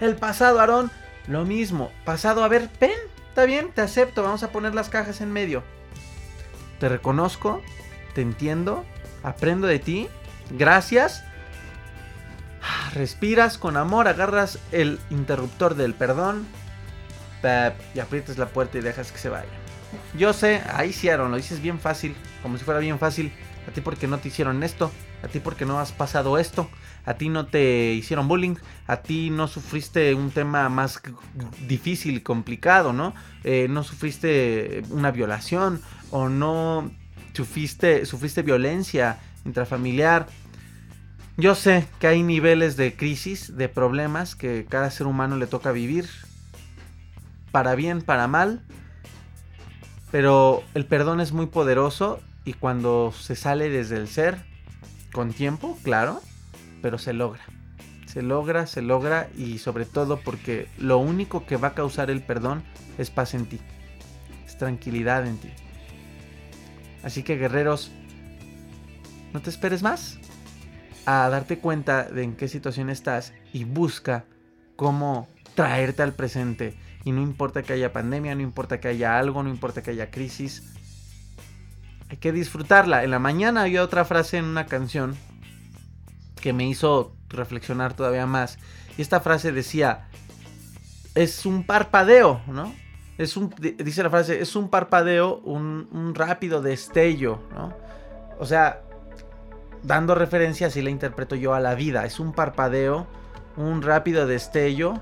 El 0.00 0.14
pasado, 0.14 0.60
Aarón, 0.60 0.92
lo 1.26 1.44
mismo. 1.44 1.90
Pasado, 2.04 2.44
a 2.44 2.48
ver, 2.48 2.68
pen, 2.68 2.92
Está 3.32 3.46
bien, 3.46 3.72
te 3.72 3.80
acepto, 3.80 4.22
vamos 4.22 4.42
a 4.42 4.52
poner 4.52 4.74
las 4.74 4.90
cajas 4.90 5.22
en 5.22 5.32
medio. 5.32 5.62
Te 6.78 6.90
reconozco, 6.90 7.62
te 8.14 8.20
entiendo, 8.20 8.84
aprendo 9.22 9.66
de 9.66 9.78
ti, 9.78 10.06
gracias. 10.50 11.24
Respiras 12.92 13.56
con 13.56 13.78
amor, 13.78 14.06
agarras 14.06 14.58
el 14.70 15.00
interruptor 15.08 15.76
del 15.76 15.94
perdón 15.94 16.46
y 17.94 18.00
aprietas 18.00 18.36
la 18.36 18.48
puerta 18.48 18.76
y 18.76 18.82
dejas 18.82 19.10
que 19.10 19.18
se 19.18 19.30
vaya. 19.30 19.48
Yo 20.14 20.34
sé, 20.34 20.62
ahí 20.70 20.90
hicieron, 20.90 21.30
lo 21.30 21.38
dices 21.38 21.62
bien 21.62 21.80
fácil, 21.80 22.14
como 22.42 22.58
si 22.58 22.64
fuera 22.64 22.80
bien 22.80 22.98
fácil. 22.98 23.32
A 23.68 23.70
ti 23.70 23.80
porque 23.80 24.08
no 24.08 24.18
te 24.18 24.28
hicieron 24.28 24.62
esto, 24.62 24.90
a 25.22 25.28
ti 25.28 25.38
porque 25.38 25.64
no 25.64 25.78
has 25.78 25.92
pasado 25.92 26.36
esto, 26.36 26.68
a 27.04 27.14
ti 27.14 27.28
no 27.28 27.46
te 27.46 27.92
hicieron 27.92 28.26
bullying, 28.26 28.56
a 28.86 28.98
ti 28.98 29.30
no 29.30 29.46
sufriste 29.46 30.14
un 30.14 30.30
tema 30.30 30.68
más 30.68 31.00
difícil 31.68 32.16
y 32.16 32.20
complicado, 32.20 32.92
¿no? 32.92 33.14
Eh, 33.44 33.68
no 33.68 33.84
sufriste 33.84 34.82
una 34.90 35.10
violación 35.10 35.80
o 36.10 36.28
no 36.28 36.90
sufriste, 37.34 38.04
sufriste 38.04 38.42
violencia 38.42 39.18
intrafamiliar. 39.44 40.26
Yo 41.36 41.54
sé 41.54 41.86
que 41.98 42.08
hay 42.08 42.22
niveles 42.22 42.76
de 42.76 42.94
crisis, 42.94 43.56
de 43.56 43.68
problemas 43.68 44.36
que 44.36 44.66
cada 44.68 44.90
ser 44.90 45.06
humano 45.06 45.36
le 45.36 45.46
toca 45.46 45.72
vivir, 45.72 46.08
para 47.50 47.74
bien, 47.74 48.02
para 48.02 48.28
mal, 48.28 48.62
pero 50.10 50.62
el 50.74 50.84
perdón 50.86 51.20
es 51.20 51.32
muy 51.32 51.46
poderoso 51.46 52.20
y 52.44 52.54
cuando 52.54 53.12
se 53.12 53.36
sale 53.36 53.68
desde 53.68 53.96
el 53.96 54.08
ser, 54.08 54.38
con 55.12 55.32
tiempo, 55.32 55.78
claro, 55.82 56.20
pero 56.80 56.98
se 56.98 57.12
logra. 57.12 57.42
Se 58.06 58.22
logra, 58.22 58.66
se 58.66 58.82
logra 58.82 59.28
y 59.36 59.58
sobre 59.58 59.86
todo 59.86 60.20
porque 60.20 60.68
lo 60.78 60.98
único 60.98 61.46
que 61.46 61.56
va 61.56 61.68
a 61.68 61.74
causar 61.74 62.10
el 62.10 62.22
perdón 62.22 62.62
es 62.98 63.10
paz 63.10 63.34
en 63.34 63.46
ti, 63.46 63.58
es 64.46 64.58
tranquilidad 64.58 65.26
en 65.26 65.38
ti. 65.38 65.48
Así 67.02 67.22
que 67.22 67.36
guerreros, 67.36 67.90
no 69.32 69.40
te 69.40 69.50
esperes 69.50 69.82
más 69.82 70.18
a 71.06 71.28
darte 71.30 71.58
cuenta 71.58 72.04
de 72.04 72.22
en 72.22 72.36
qué 72.36 72.48
situación 72.48 72.90
estás 72.90 73.32
y 73.52 73.64
busca 73.64 74.24
cómo 74.76 75.28
traerte 75.54 76.02
al 76.02 76.12
presente. 76.12 76.76
Y 77.04 77.12
no 77.12 77.22
importa 77.22 77.62
que 77.62 77.72
haya 77.72 77.92
pandemia, 77.92 78.34
no 78.34 78.42
importa 78.42 78.78
que 78.78 78.88
haya 78.88 79.18
algo, 79.18 79.42
no 79.42 79.48
importa 79.48 79.82
que 79.82 79.90
haya 79.90 80.10
crisis. 80.10 80.74
Hay 82.12 82.18
que 82.18 82.30
disfrutarla. 82.30 83.04
En 83.04 83.10
la 83.10 83.18
mañana 83.18 83.62
había 83.62 83.82
otra 83.82 84.04
frase 84.04 84.36
en 84.36 84.44
una 84.44 84.66
canción 84.66 85.16
que 86.42 86.52
me 86.52 86.68
hizo 86.68 87.16
reflexionar 87.30 87.94
todavía 87.94 88.26
más. 88.26 88.58
Y 88.98 89.00
esta 89.00 89.20
frase 89.20 89.50
decía, 89.50 90.08
es 91.14 91.46
un 91.46 91.64
parpadeo, 91.64 92.42
¿no? 92.46 92.74
Es 93.16 93.38
un, 93.38 93.48
dice 93.78 94.02
la 94.02 94.10
frase, 94.10 94.42
es 94.42 94.54
un 94.56 94.68
parpadeo, 94.68 95.38
un, 95.38 96.12
rápido 96.14 96.60
destello, 96.60 97.40
¿no? 97.54 97.74
O 98.38 98.44
sea, 98.44 98.82
dando 99.82 100.14
referencia, 100.14 100.66
así 100.66 100.82
la 100.82 100.90
interpreto 100.90 101.34
yo 101.34 101.54
a 101.54 101.60
la 101.60 101.74
vida. 101.74 102.04
Es 102.04 102.20
un 102.20 102.34
parpadeo, 102.34 103.06
un 103.56 103.80
rápido 103.80 104.26
destello 104.26 105.00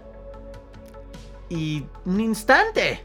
y 1.49 1.87
un 2.05 2.21
instante. 2.21 3.05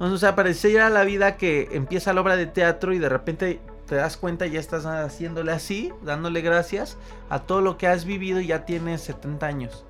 O 0.00 0.16
sea, 0.16 0.34
pareciera 0.34 0.88
la 0.88 1.04
vida 1.04 1.36
que 1.36 1.68
empieza 1.72 2.14
la 2.14 2.22
obra 2.22 2.34
de 2.34 2.46
teatro 2.46 2.94
y 2.94 2.98
de 2.98 3.10
repente 3.10 3.60
te 3.86 3.96
das 3.96 4.16
cuenta 4.16 4.46
y 4.46 4.52
ya 4.52 4.60
estás 4.60 4.86
haciéndole 4.86 5.52
así, 5.52 5.92
dándole 6.02 6.40
gracias 6.40 6.96
a 7.28 7.40
todo 7.40 7.60
lo 7.60 7.76
que 7.76 7.86
has 7.86 8.06
vivido 8.06 8.40
y 8.40 8.46
ya 8.46 8.64
tienes 8.64 9.02
70 9.02 9.46
años. 9.46 9.84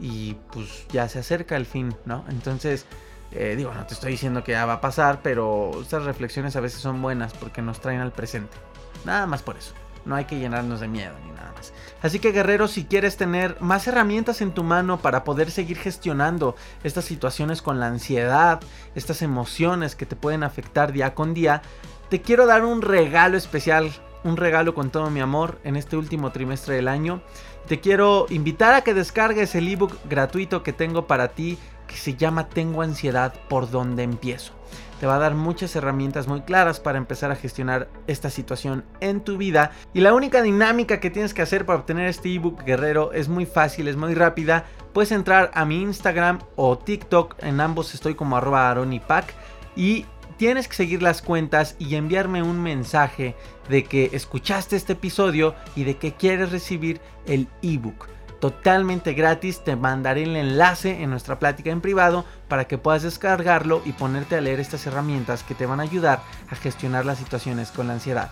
Y 0.00 0.38
pues 0.50 0.86
ya 0.88 1.08
se 1.10 1.18
acerca 1.18 1.56
el 1.56 1.66
fin, 1.66 1.94
¿no? 2.06 2.24
Entonces, 2.30 2.86
eh, 3.32 3.54
digo, 3.54 3.74
no 3.74 3.84
te 3.86 3.92
estoy 3.92 4.12
diciendo 4.12 4.42
que 4.42 4.52
ya 4.52 4.64
va 4.64 4.74
a 4.74 4.80
pasar, 4.80 5.20
pero 5.22 5.72
estas 5.82 6.04
reflexiones 6.04 6.56
a 6.56 6.60
veces 6.60 6.80
son 6.80 7.02
buenas 7.02 7.34
porque 7.34 7.60
nos 7.60 7.80
traen 7.80 8.00
al 8.00 8.12
presente. 8.12 8.56
Nada 9.04 9.26
más 9.26 9.42
por 9.42 9.58
eso. 9.58 9.74
No 10.06 10.14
hay 10.14 10.24
que 10.24 10.38
llenarnos 10.38 10.80
de 10.80 10.88
miedo 10.88 11.12
ni 11.24 11.32
nada 11.32 11.52
más. 11.54 11.72
Así 12.00 12.20
que 12.20 12.32
guerrero, 12.32 12.68
si 12.68 12.84
quieres 12.84 13.16
tener 13.16 13.56
más 13.60 13.86
herramientas 13.86 14.40
en 14.40 14.52
tu 14.52 14.62
mano 14.62 14.98
para 14.98 15.24
poder 15.24 15.50
seguir 15.50 15.76
gestionando 15.76 16.54
estas 16.84 17.04
situaciones 17.04 17.60
con 17.60 17.80
la 17.80 17.88
ansiedad, 17.88 18.60
estas 18.94 19.20
emociones 19.20 19.96
que 19.96 20.06
te 20.06 20.16
pueden 20.16 20.44
afectar 20.44 20.92
día 20.92 21.14
con 21.14 21.34
día, 21.34 21.60
te 22.08 22.22
quiero 22.22 22.46
dar 22.46 22.64
un 22.64 22.82
regalo 22.82 23.36
especial, 23.36 23.90
un 24.22 24.36
regalo 24.36 24.74
con 24.74 24.90
todo 24.90 25.10
mi 25.10 25.20
amor 25.20 25.58
en 25.64 25.74
este 25.74 25.96
último 25.96 26.30
trimestre 26.30 26.76
del 26.76 26.86
año. 26.88 27.20
Te 27.66 27.80
quiero 27.80 28.26
invitar 28.30 28.74
a 28.74 28.82
que 28.82 28.94
descargues 28.94 29.56
el 29.56 29.66
ebook 29.66 29.98
gratuito 30.08 30.62
que 30.62 30.72
tengo 30.72 31.08
para 31.08 31.28
ti 31.28 31.58
que 31.86 31.96
se 31.96 32.14
llama 32.14 32.48
Tengo 32.48 32.82
ansiedad 32.82 33.34
por 33.48 33.70
donde 33.70 34.02
empiezo 34.02 34.56
te 35.00 35.06
va 35.06 35.16
a 35.16 35.18
dar 35.18 35.34
muchas 35.34 35.76
herramientas 35.76 36.26
muy 36.26 36.40
claras 36.42 36.80
para 36.80 36.98
empezar 36.98 37.30
a 37.30 37.36
gestionar 37.36 37.88
esta 38.06 38.30
situación 38.30 38.84
en 39.00 39.20
tu 39.20 39.36
vida. 39.36 39.72
Y 39.92 40.00
la 40.00 40.14
única 40.14 40.42
dinámica 40.42 41.00
que 41.00 41.10
tienes 41.10 41.34
que 41.34 41.42
hacer 41.42 41.66
para 41.66 41.80
obtener 41.80 42.08
este 42.08 42.32
ebook 42.32 42.64
guerrero 42.64 43.12
es 43.12 43.28
muy 43.28 43.46
fácil, 43.46 43.88
es 43.88 43.96
muy 43.96 44.14
rápida. 44.14 44.64
Puedes 44.92 45.12
entrar 45.12 45.50
a 45.54 45.64
mi 45.64 45.82
Instagram 45.82 46.38
o 46.56 46.78
TikTok, 46.78 47.36
en 47.40 47.60
ambos 47.60 47.94
estoy 47.94 48.14
como 48.14 48.36
arroba 48.36 48.70
aronipac 48.70 49.34
y 49.74 50.06
tienes 50.38 50.68
que 50.68 50.74
seguir 50.74 51.02
las 51.02 51.20
cuentas 51.20 51.76
y 51.78 51.96
enviarme 51.96 52.42
un 52.42 52.62
mensaje 52.62 53.36
de 53.68 53.84
que 53.84 54.10
escuchaste 54.12 54.76
este 54.76 54.94
episodio 54.94 55.54
y 55.74 55.84
de 55.84 55.96
que 55.96 56.14
quieres 56.14 56.52
recibir 56.52 57.00
el 57.26 57.48
ebook 57.62 58.15
totalmente 58.40 59.14
gratis. 59.14 59.62
Te 59.64 59.76
mandaré 59.76 60.24
el 60.24 60.36
enlace 60.36 61.02
en 61.02 61.10
nuestra 61.10 61.38
plática 61.38 61.70
en 61.70 61.80
privado 61.80 62.24
para 62.48 62.66
que 62.66 62.78
puedas 62.78 63.02
descargarlo 63.02 63.82
y 63.84 63.92
ponerte 63.92 64.36
a 64.36 64.40
leer 64.40 64.60
estas 64.60 64.86
herramientas 64.86 65.42
que 65.42 65.54
te 65.54 65.66
van 65.66 65.80
a 65.80 65.84
ayudar 65.84 66.22
a 66.50 66.56
gestionar 66.56 67.04
las 67.04 67.18
situaciones 67.18 67.70
con 67.70 67.86
la 67.86 67.94
ansiedad. 67.94 68.30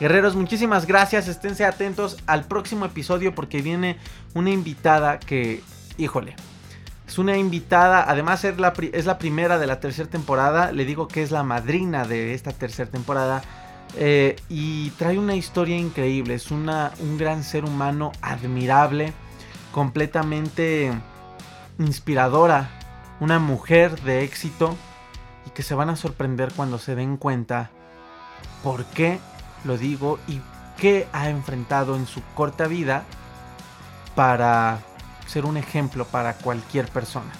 Guerreros, 0.00 0.34
muchísimas 0.34 0.86
gracias. 0.86 1.28
Esténse 1.28 1.64
atentos 1.64 2.18
al 2.26 2.44
próximo 2.44 2.86
episodio 2.86 3.34
porque 3.34 3.62
viene 3.62 3.98
una 4.34 4.50
invitada 4.50 5.20
que, 5.20 5.62
híjole, 5.96 6.34
es 7.06 7.18
una 7.18 7.36
invitada, 7.36 8.10
además 8.10 8.42
es 8.44 8.58
la, 8.58 8.72
primera 9.18 9.58
de 9.58 9.66
la 9.66 9.80
tercera 9.80 10.08
temporada. 10.08 10.72
Le 10.72 10.84
digo 10.84 11.08
que 11.08 11.22
es 11.22 11.30
la 11.30 11.42
madrina 11.42 12.04
de 12.04 12.34
esta 12.34 12.52
tercera 12.52 12.90
temporada. 12.90 13.42
Eh, 13.98 14.36
y 14.48 14.90
trae 14.90 15.18
una 15.18 15.36
historia 15.36 15.76
increíble. 15.76 16.34
Es 16.34 16.50
una, 16.50 16.92
un 17.00 17.18
gran 17.18 17.44
ser 17.44 17.64
humano 17.64 18.12
admirable 18.22 19.12
completamente 19.72 20.92
inspiradora, 21.78 22.70
una 23.20 23.38
mujer 23.38 24.00
de 24.02 24.22
éxito 24.22 24.76
y 25.46 25.50
que 25.50 25.62
se 25.62 25.74
van 25.74 25.90
a 25.90 25.96
sorprender 25.96 26.52
cuando 26.54 26.78
se 26.78 26.94
den 26.94 27.16
cuenta 27.16 27.70
por 28.62 28.84
qué 28.84 29.18
lo 29.64 29.76
digo 29.76 30.18
y 30.28 30.40
qué 30.76 31.08
ha 31.12 31.28
enfrentado 31.28 31.96
en 31.96 32.06
su 32.06 32.22
corta 32.34 32.66
vida 32.66 33.04
para 34.14 34.80
ser 35.26 35.44
un 35.46 35.56
ejemplo 35.56 36.04
para 36.04 36.34
cualquier 36.34 36.88
persona 36.88 37.32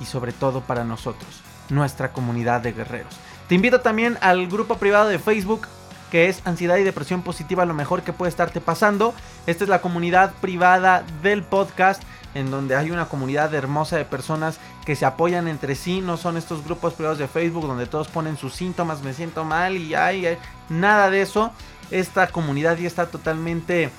y 0.00 0.04
sobre 0.04 0.32
todo 0.32 0.60
para 0.60 0.84
nosotros, 0.84 1.42
nuestra 1.68 2.12
comunidad 2.12 2.60
de 2.60 2.72
guerreros. 2.72 3.14
Te 3.48 3.54
invito 3.54 3.80
también 3.80 4.18
al 4.20 4.46
grupo 4.46 4.76
privado 4.76 5.08
de 5.08 5.18
Facebook 5.18 5.66
que 6.14 6.28
es 6.28 6.42
ansiedad 6.44 6.76
y 6.76 6.84
depresión 6.84 7.22
positiva, 7.22 7.64
lo 7.64 7.74
mejor 7.74 8.02
que 8.02 8.12
puede 8.12 8.30
estarte 8.30 8.60
pasando. 8.60 9.14
Esta 9.48 9.64
es 9.64 9.68
la 9.68 9.80
comunidad 9.80 10.32
privada 10.40 11.02
del 11.24 11.42
podcast 11.42 12.00
en 12.34 12.52
donde 12.52 12.76
hay 12.76 12.92
una 12.92 13.06
comunidad 13.06 13.52
hermosa 13.52 13.96
de 13.96 14.04
personas 14.04 14.60
que 14.86 14.94
se 14.94 15.06
apoyan 15.06 15.48
entre 15.48 15.74
sí, 15.74 16.00
no 16.00 16.16
son 16.16 16.36
estos 16.36 16.64
grupos 16.64 16.92
privados 16.94 17.18
de 17.18 17.26
Facebook 17.26 17.66
donde 17.66 17.86
todos 17.86 18.06
ponen 18.06 18.36
sus 18.36 18.54
síntomas, 18.54 19.02
me 19.02 19.12
siento 19.12 19.42
mal 19.42 19.76
y 19.76 19.96
hay, 19.96 20.38
nada 20.68 21.10
de 21.10 21.20
eso. 21.20 21.50
Esta 21.90 22.28
comunidad 22.28 22.76
ya 22.76 22.86
está 22.86 23.06
totalmente 23.06 23.90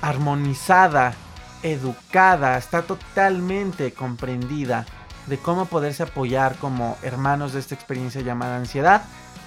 armonizada, 0.00 1.14
educada, 1.62 2.58
está 2.58 2.82
totalmente 2.82 3.92
comprendida 3.92 4.84
de 5.28 5.38
cómo 5.38 5.66
poderse 5.66 6.02
apoyar 6.02 6.56
como 6.56 6.98
hermanos 7.04 7.52
de 7.52 7.60
esta 7.60 7.76
experiencia 7.76 8.20
llamada 8.22 8.56
ansiedad. 8.56 9.02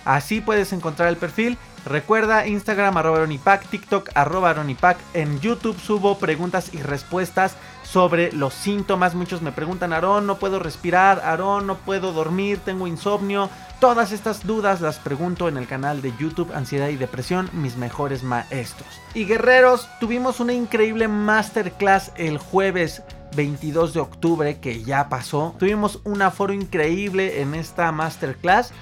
Así 0.06 0.42
puedes 0.42 0.74
encontrar 0.74 1.10
el 1.10 1.18
perfil 1.18 1.58
Recuerda 1.86 2.46
Instagram 2.46 2.98
arroba 2.98 3.18
Aronipac, 3.20 3.66
TikTok 3.68 4.10
arroba 4.14 4.50
Aronipac. 4.52 4.98
En 5.14 5.40
YouTube 5.40 5.80
subo 5.80 6.18
preguntas 6.18 6.74
y 6.74 6.82
respuestas 6.82 7.56
sobre 7.84 8.32
los 8.32 8.54
síntomas. 8.54 9.16
Muchos 9.16 9.42
me 9.42 9.52
preguntan, 9.52 9.94
Aarón, 9.94 10.28
no 10.28 10.38
puedo 10.38 10.60
respirar, 10.60 11.22
Aarón, 11.24 11.68
no 11.68 11.78
puedo 11.78 12.12
dormir, 12.12 12.60
tengo 12.64 12.88
insomnio. 12.88 13.50
Todas 13.80 14.12
estas 14.12 14.46
dudas 14.46 14.82
las 14.82 14.98
pregunto 14.98 15.48
en 15.48 15.58
el 15.58 15.68
canal 15.68 16.02
de 16.02 16.14
YouTube 16.20 16.54
Ansiedad 16.54 16.90
y 16.90 16.98
Depresión, 16.98 17.50
mis 17.54 17.78
mejores 17.78 18.24
maestros. 18.24 18.90
Y 19.14 19.26
guerreros, 19.26 19.88
tuvimos 20.00 20.42
una 20.42 20.54
increíble 20.54 21.08
masterclass 21.08 22.12
el 22.18 22.38
jueves 22.38 23.04
22 23.36 23.94
de 23.94 24.00
octubre 24.02 24.60
que 24.60 24.84
ya 24.84 25.08
pasó. 25.08 25.56
Tuvimos 25.58 26.02
un 26.04 26.22
aforo 26.22 26.52
increíble 26.52 27.42
en 27.42 27.56
esta 27.56 27.92
masterclass. 27.94 28.74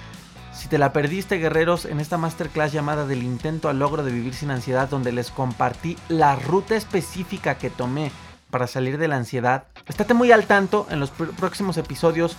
Si 0.58 0.68
te 0.68 0.80
la 0.80 0.91
perdiste, 0.91 1.38
guerreros, 1.38 1.86
en 1.86 1.99
esta 1.99 2.18
masterclass 2.18 2.72
llamada 2.72 3.05
del 3.05 3.22
intento 3.22 3.70
al 3.70 3.78
logro 3.78 4.03
de 4.03 4.12
vivir 4.12 4.34
sin 4.34 4.49
ansiedad, 4.49 4.89
donde 4.89 5.12
les 5.12 5.30
compartí 5.30 5.95
la 6.10 6.36
ruta 6.36 6.76
específica 6.76 7.60
que 7.60 7.70
tomé 7.70 8.12
para 8.49 8.66
salir 8.66 8.97
de 8.97 9.08
la 9.08 9.18
ansiedad, 9.18 9.66
estate 9.88 10.16
muy 10.16 10.32
al 10.32 10.45
tanto 10.45 10.88
en 10.89 10.99
los 10.99 11.12
próximos 11.12 11.78
episodios 11.78 12.36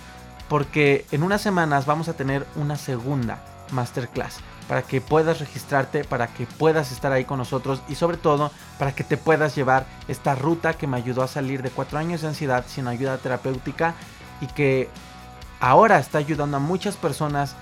porque 0.49 1.05
en 1.11 1.23
unas 1.23 1.41
semanas 1.41 1.85
vamos 1.85 2.09
a 2.09 2.13
tener 2.13 2.45
una 2.55 2.75
segunda 2.75 3.41
masterclass 3.71 4.39
para 4.67 4.81
que 4.81 4.99
puedas 4.99 5.39
registrarte, 5.39 6.03
para 6.03 6.27
que 6.27 6.45
puedas 6.45 6.91
estar 6.91 7.13
ahí 7.13 7.23
con 7.23 7.37
nosotros 7.37 7.81
y 7.87 7.95
sobre 7.95 8.17
todo 8.17 8.51
para 8.77 8.93
que 8.93 9.05
te 9.05 9.15
puedas 9.15 9.55
llevar 9.55 9.85
esta 10.09 10.35
ruta 10.35 10.73
que 10.73 10.87
me 10.87 10.97
ayudó 10.97 11.23
a 11.23 11.27
salir 11.29 11.61
de 11.61 11.69
cuatro 11.69 11.97
años 11.97 12.21
de 12.21 12.27
ansiedad 12.27 12.65
sin 12.67 12.87
ayuda 12.87 13.17
terapéutica 13.17 13.95
y 14.41 14.47
que 14.47 14.89
ahora 15.61 15.99
está 15.99 16.17
ayudando 16.17 16.57
a 16.57 16.59
muchas 16.59 16.97
personas 16.97 17.55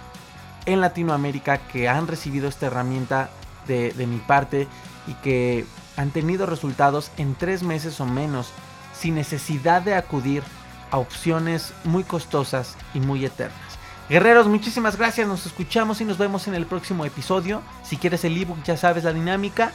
en 0.67 0.81
Latinoamérica 0.81 1.57
que 1.57 1.89
han 1.89 2.07
recibido 2.07 2.47
esta 2.47 2.67
herramienta 2.67 3.29
de, 3.67 3.93
mi 4.07 4.17
parte 4.17 4.67
y 5.07 5.13
que 5.15 5.65
han 5.95 6.11
tenido 6.11 6.45
resultados 6.45 7.11
en 7.17 7.35
tres 7.35 7.63
meses 7.63 7.99
o 7.99 8.05
menos 8.05 8.51
sin 8.93 9.15
necesidad 9.15 9.81
de 9.81 9.95
acudir 9.95 10.43
a 10.91 10.97
opciones 10.97 11.73
muy 11.83 12.03
costosas 12.03 12.75
y 12.93 12.99
muy 12.99 13.25
eternas. 13.25 13.57
Guerreros, 14.09 14.47
muchísimas 14.47 14.97
gracias, 14.97 15.27
nos 15.27 15.45
escuchamos 15.45 15.99
y 15.99 16.05
nos 16.05 16.17
vemos 16.17 16.47
en 16.47 16.55
el 16.55 16.65
próximo 16.65 17.05
episodio. 17.05 17.61
Si 17.83 17.97
quieres 17.97 18.23
el 18.23 18.41
ebook 18.41 18.61
ya 18.63 18.77
sabes 18.77 19.03
la 19.03 19.11
dinámica, 19.11 19.71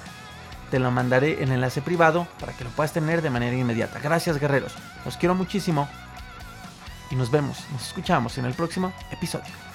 te 0.70 0.78
lo 0.78 0.90
mandaré 0.90 1.42
en 1.42 1.52
enlace 1.52 1.82
privado 1.82 2.26
para 2.40 2.54
que 2.54 2.64
lo 2.64 2.70
puedas 2.70 2.92
tener 2.92 3.20
de 3.20 3.30
manera 3.30 3.56
inmediata. 3.56 3.98
Gracias 3.98 4.38
guerreros, 4.38 4.74
los 5.04 5.16
quiero 5.16 5.34
muchísimo 5.34 5.88
y 7.10 7.14
nos 7.14 7.30
vemos, 7.30 7.58
nos 7.72 7.86
escuchamos 7.86 8.38
en 8.38 8.46
el 8.46 8.54
próximo 8.54 8.92
episodio. 9.10 9.71